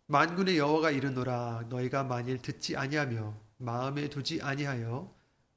만군의 0.07 0.57
여호와가 0.57 0.91
이르노라 0.91 1.65
너희가 1.69 2.03
만일 2.03 2.41
듣지 2.41 2.75
아니하며 2.75 3.35
마음에 3.57 4.09
두지 4.09 4.41
아니하여 4.41 5.13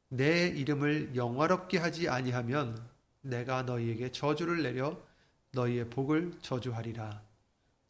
내 0.09 0.47
이름을 0.49 1.17
영화롭게 1.17 1.79
하지 1.79 2.09
아니하면 2.09 2.81
내가 3.23 3.63
너희에게 3.63 4.13
저주를 4.13 4.63
내려 4.63 4.97
너희의 5.51 5.91
복을 5.91 6.35
저주하리라. 6.43 7.23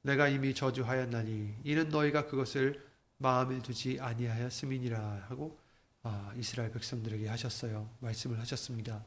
내가 0.03 0.29
이미 0.29 0.55
저주하였나니 0.55 1.57
이는 1.65 1.89
너희가 1.91 2.27
그것을 2.27 2.83
마음에 3.19 3.61
두지 3.61 3.99
아니하였음이니라 4.01 5.27
하고 5.29 5.59
아, 6.03 6.33
이스라엘 6.37 6.71
백성들에게 6.71 7.29
하셨어요. 7.29 7.91
말씀을 8.01 8.39
하셨습니다. 8.41 9.05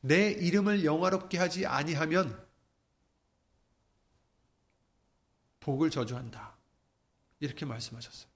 내 0.00 0.30
이름을 0.30 0.84
영화롭게 0.84 1.38
하지 1.38 1.66
아니하면 1.66 2.45
복을 5.66 5.90
저주한다. 5.90 6.56
이렇게 7.40 7.66
말씀하셨어요. 7.66 8.30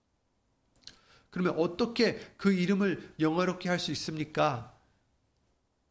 그러면 1.30 1.54
어떻게 1.56 2.18
그 2.36 2.52
이름을 2.52 3.14
영화롭게 3.20 3.68
할 3.68 3.78
수 3.78 3.92
있습니까? 3.92 4.76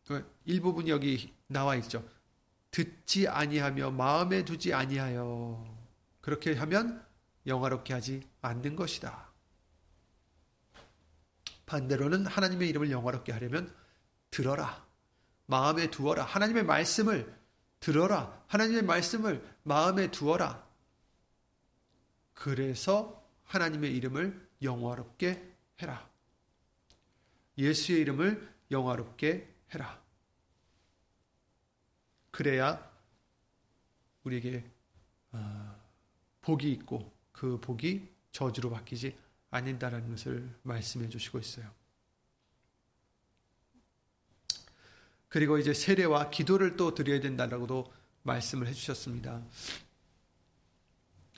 그 0.05 0.29
일부분 0.43 0.89
여기 0.89 1.33
나와 1.47 1.77
있죠. 1.77 2.03
듣지 2.71 3.29
아니하며 3.29 3.91
마음에 3.91 4.43
두지 4.43 4.73
아니하여 4.73 5.65
그렇게 6.19 6.55
하면 6.55 7.05
영화롭게 7.47 7.93
하지 7.93 8.27
않는 8.41 8.75
것이다. 8.75 9.29
반대로는 11.65 12.25
하나님의 12.25 12.67
이름을 12.67 12.91
영화롭게 12.91 13.31
하려면 13.31 13.73
들어라. 14.29 14.85
마음에 15.45 15.89
두어라. 15.89 16.25
하나님의 16.25 16.63
말씀을 16.65 17.33
들어라. 17.79 18.43
하나님의 18.47 18.83
말씀을 18.83 19.41
마음에 19.63 20.11
두어라. 20.11 20.68
그래서 22.39 23.21
하나님의 23.43 23.93
이름을 23.97 24.49
영화롭게 24.61 25.55
해라. 25.81 26.09
예수의 27.57 27.99
이름을 27.99 28.55
영화롭게 28.71 29.53
해라. 29.73 30.01
그래야 32.31 32.89
우리에게 34.23 34.63
아, 35.33 35.75
복이 36.39 36.71
있고 36.71 37.11
그 37.33 37.59
복이 37.59 38.07
저주로 38.31 38.69
바뀌지 38.69 39.17
않는다는 39.51 40.09
것을 40.09 40.49
말씀해 40.63 41.09
주시고 41.09 41.39
있어요. 41.39 41.69
그리고 45.27 45.57
이제 45.57 45.73
세례와 45.73 46.29
기도를 46.29 46.77
또 46.77 46.95
드려야 46.95 47.19
된다라고도 47.19 47.91
말씀을 48.23 48.67
해 48.67 48.71
주셨습니다. 48.71 49.43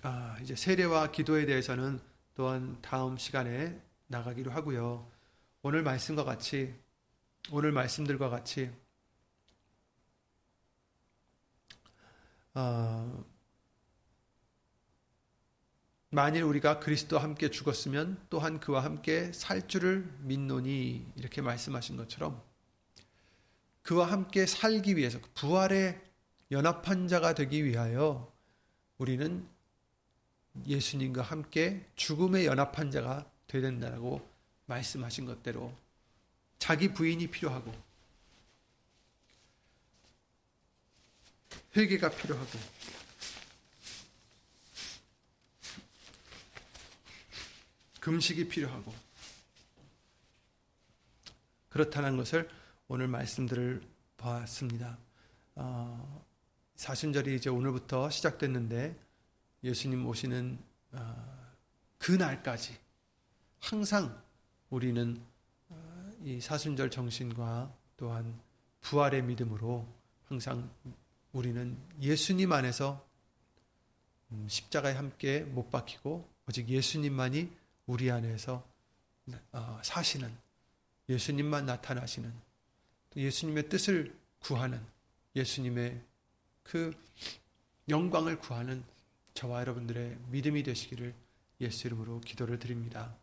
아, 0.03 0.35
이제 0.41 0.55
세례와 0.55 1.11
기도에 1.11 1.45
대해서는 1.45 1.99
또한 2.33 2.75
다음 2.81 3.17
시간에 3.17 3.79
나가기로 4.07 4.49
하고요. 4.51 5.07
오늘 5.61 5.83
말씀과 5.83 6.23
같이 6.23 6.73
오늘 7.51 7.71
말씀들과 7.71 8.29
같이 8.29 8.71
어, 12.55 13.23
만일 16.09 16.43
우리가 16.43 16.79
그리스도와 16.79 17.21
함께 17.21 17.51
죽었으면 17.51 18.25
또한 18.31 18.59
그와 18.59 18.83
함께 18.83 19.31
살 19.33 19.67
줄을 19.67 20.11
믿노니 20.21 21.13
이렇게 21.15 21.43
말씀하신 21.43 21.97
것처럼 21.97 22.41
그와 23.83 24.11
함께 24.11 24.47
살기 24.47 24.97
위해서 24.97 25.19
부활의 25.35 26.01
연합한 26.49 27.07
자가 27.07 27.35
되기 27.35 27.63
위하여 27.63 28.33
우리는 28.97 29.47
예수님과 30.65 31.21
함께 31.21 31.85
죽음의 31.95 32.45
연합한 32.45 32.91
자가 32.91 33.29
되야 33.47 33.61
된다고 33.61 34.27
말씀하신 34.65 35.25
것대로 35.25 35.75
자기 36.59 36.93
부인이 36.93 37.27
필요하고 37.27 37.73
회개가 41.75 42.09
필요하고 42.09 42.49
금식이 47.99 48.47
필요하고 48.47 48.93
그렇다는 51.69 52.17
것을 52.17 52.49
오늘 52.87 53.07
말씀들을 53.07 53.81
봤습니다. 54.17 54.97
어, 55.55 56.25
사순절이 56.75 57.35
이제 57.35 57.49
오늘부터 57.49 58.09
시작됐는데 58.09 58.99
예수님 59.63 60.05
오시는 60.07 60.59
어, 60.93 61.51
그 61.97 62.11
날까지 62.11 62.77
항상 63.59 64.21
우리는 64.69 65.21
어, 65.69 66.11
이 66.23 66.41
사순절 66.41 66.89
정신과 66.89 67.73
또한 67.97 68.39
부활의 68.81 69.23
믿음으로 69.23 69.87
항상 70.25 70.69
우리는 71.31 71.77
예수님 72.01 72.51
안에서 72.51 73.05
음, 74.31 74.47
십자가에 74.49 74.93
함께 74.93 75.41
못 75.41 75.69
박히고 75.69 76.27
오직 76.47 76.67
예수님만이 76.67 77.51
우리 77.85 78.09
안에서 78.09 78.67
어, 79.51 79.81
사시는 79.83 80.35
예수님만 81.07 81.65
나타나시는 81.65 82.33
예수님의 83.15 83.69
뜻을 83.69 84.17
구하는 84.39 84.83
예수님의 85.35 86.01
그 86.63 86.93
영광을 87.89 88.39
구하는 88.39 88.83
저와 89.33 89.61
여러분들의 89.61 90.17
믿음이 90.29 90.63
되시기를 90.63 91.15
예수 91.61 91.87
이름으로 91.87 92.21
기도를 92.21 92.59
드립니다. 92.59 93.15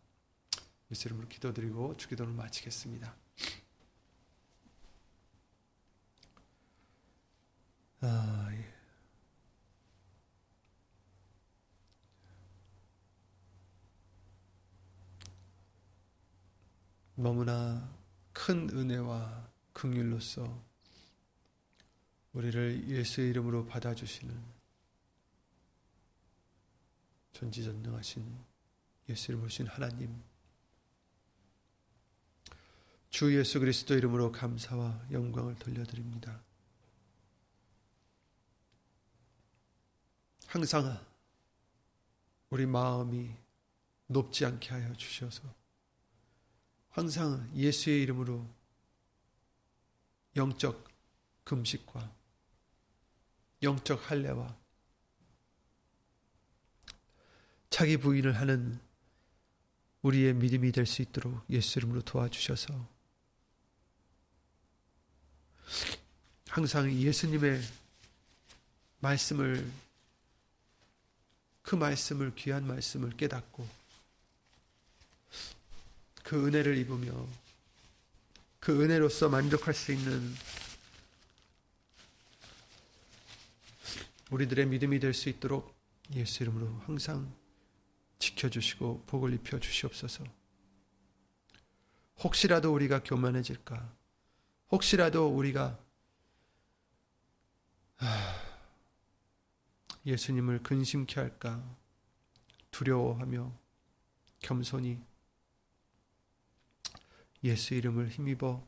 예수 0.91 1.07
이름으로 1.07 1.27
기도드리고 1.27 1.97
주기도를 1.97 2.33
마치겠습니다. 2.33 3.15
아, 8.01 8.49
예. 8.53 8.73
너무나 17.15 17.93
큰 18.31 18.69
은혜와 18.69 19.49
긍휼로서 19.73 20.63
우리를 22.31 22.87
예수의 22.87 23.31
이름으로 23.31 23.65
받아주시는 23.65 24.58
전지전능하신 27.39 28.37
예수 29.07 29.31
이름으로 29.31 29.47
신 29.47 29.65
하나님 29.65 30.21
주 33.09 33.33
예수 33.35 33.61
그리스도 33.61 33.95
이름으로 33.95 34.31
감사와 34.31 35.07
영광을 35.11 35.55
돌려드립니다. 35.55 36.41
항상 40.47 40.99
우리 42.49 42.65
마음이 42.65 43.33
높지 44.07 44.45
않게 44.45 44.69
하여 44.69 44.93
주셔서 44.95 45.43
항상 46.89 47.49
예수의 47.55 48.01
이름으로 48.01 48.45
영적 50.35 50.89
금식과 51.45 52.13
영적 53.63 54.11
할례와 54.11 54.58
자기 57.69 57.97
부인을 57.97 58.37
하는 58.37 58.79
우리의 60.01 60.33
믿음이 60.33 60.71
될 60.71 60.85
수 60.85 61.01
있도록 61.01 61.43
예수 61.49 61.79
이름으로 61.79 62.01
도와주셔서 62.01 62.73
항상 66.47 66.91
예수님의 66.91 67.61
말씀을 68.99 69.69
그 71.61 71.75
말씀을 71.75 72.33
귀한 72.35 72.65
말씀을 72.65 73.15
깨닫고 73.15 73.67
그 76.23 76.47
은혜를 76.47 76.77
입으며 76.77 77.27
그 78.59 78.83
은혜로서 78.83 79.29
만족할 79.29 79.73
수 79.73 79.91
있는 79.93 80.33
우리들의 84.31 84.65
믿음이 84.67 84.99
될 84.99 85.13
수 85.13 85.29
있도록 85.29 85.75
예수 86.13 86.43
이름으로 86.43 86.67
항상 86.85 87.31
지켜주시고 88.19 89.03
복을 89.07 89.33
입혀 89.33 89.59
주시옵소서. 89.59 90.23
혹시라도 92.19 92.73
우리가 92.73 93.01
교만해질까? 93.03 93.93
혹시라도 94.71 95.27
우리가 95.29 95.79
예수님을 100.05 100.63
근심케 100.63 101.19
할까 101.19 101.63
두려워하며 102.71 103.51
겸손히 104.39 104.99
예수 107.43 107.73
이름을 107.73 108.09
힘입어 108.09 108.65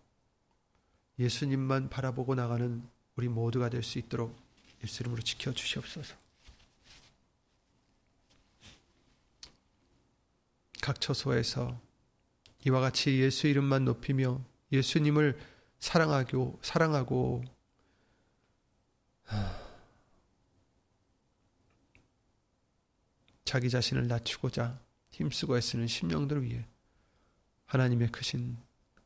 예수님만 1.20 1.90
바라보고 1.90 2.36
나가는 2.36 2.88
우리 3.16 3.28
모두가 3.28 3.70
될 3.70 3.84
수 3.84 4.00
있도록 4.00 4.36
예수 4.84 5.04
이름으로 5.04 5.22
지켜 5.22 5.52
주시옵소서. 5.54 6.21
각 10.82 11.00
처소에서 11.00 11.80
이와 12.66 12.82
같이 12.82 13.20
예수 13.20 13.48
이름만 13.48 13.86
높이며 13.86 14.42
예수님을 14.72 15.40
사랑하고 15.80 16.60
사랑하고. 16.62 17.44
자기 23.46 23.70
자신을 23.70 24.08
낮추고자 24.08 24.80
힘쓰고 25.10 25.58
애쓰는 25.58 25.88
심령들을 25.88 26.44
위해 26.44 26.66
하나님의 27.66 28.10
크신 28.12 28.58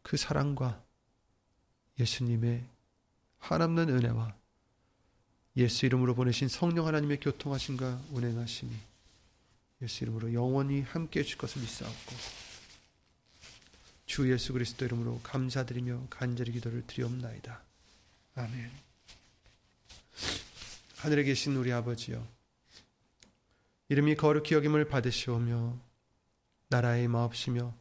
그 0.03 0.17
사랑과 0.17 0.83
예수님의 1.99 2.63
한없는 3.39 3.89
은혜와 3.89 4.35
예수 5.57 5.85
이름으로 5.85 6.13
보내신 6.13 6.47
성령 6.47 6.85
하나님의 6.85 7.19
교통하심과 7.21 8.01
운행하심이 8.11 8.71
예수 9.81 10.03
이름으로 10.03 10.33
영원히 10.33 10.81
함께 10.81 11.19
해줄 11.19 11.37
것을 11.37 11.61
믿사옵고 11.61 12.15
주 14.05 14.31
예수 14.31 14.53
그리스도 14.53 14.85
이름으로 14.85 15.19
감사드리며 15.23 16.07
간절히 16.09 16.53
기도를 16.53 16.85
드리옵나이다. 16.87 17.61
아멘. 18.35 18.71
하늘에 20.97 21.23
계신 21.23 21.55
우리 21.55 21.71
아버지여 21.73 22.25
이름이 23.89 24.15
거룩히 24.15 24.55
여김을 24.55 24.87
받으시오며 24.87 25.77
나라의 26.69 27.07
마옵시며 27.07 27.75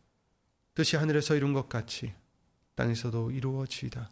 뜻이 0.74 0.96
하늘에서 0.96 1.36
이룬 1.36 1.52
것 1.52 1.68
같이 1.68 2.12
땅에서도 2.74 3.30
이루어지이다. 3.30 4.10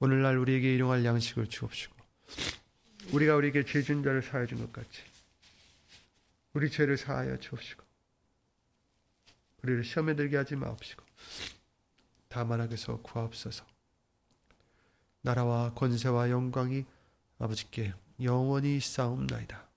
오늘날 0.00 0.36
우리에게 0.36 0.74
일용할 0.74 1.04
양식을 1.04 1.48
주옵시고 1.48 1.94
우리가 3.12 3.36
우리에게 3.36 3.64
죄진 3.64 4.02
자를 4.02 4.22
사하여 4.22 4.46
준것 4.46 4.72
같이 4.72 5.13
우리 6.54 6.70
죄를 6.70 6.96
사하여 6.96 7.38
주옵시고 7.38 7.84
우리를 9.62 9.84
시험에 9.84 10.14
들게 10.14 10.36
하지 10.36 10.56
마옵시고 10.56 11.04
다만 12.28 12.60
악에서 12.60 13.02
구하옵소서 13.02 13.64
나라와 15.20 15.72
권세와 15.74 16.30
영광이 16.30 16.84
아버지께 17.38 17.94
영원히 18.22 18.78
싸움나이다. 18.78 19.68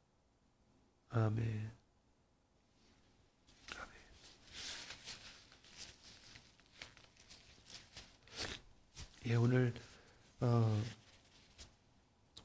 아멘. 1.10 1.72
예, 9.26 9.36
오늘 9.36 9.74
어, 10.40 10.84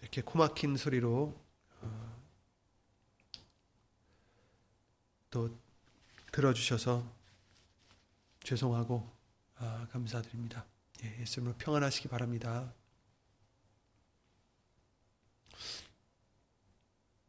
이렇게 0.01 0.21
코막힌 0.23 0.77
소리로 0.77 1.42
또 5.33 5.49
들어주셔서 6.31 7.11
죄송하고 8.45 9.11
아, 9.57 9.89
감사드립니다. 9.91 10.67
예, 11.03 11.21
예수님으로 11.21 11.57
평안하시기 11.57 12.09
바랍니다. 12.09 12.73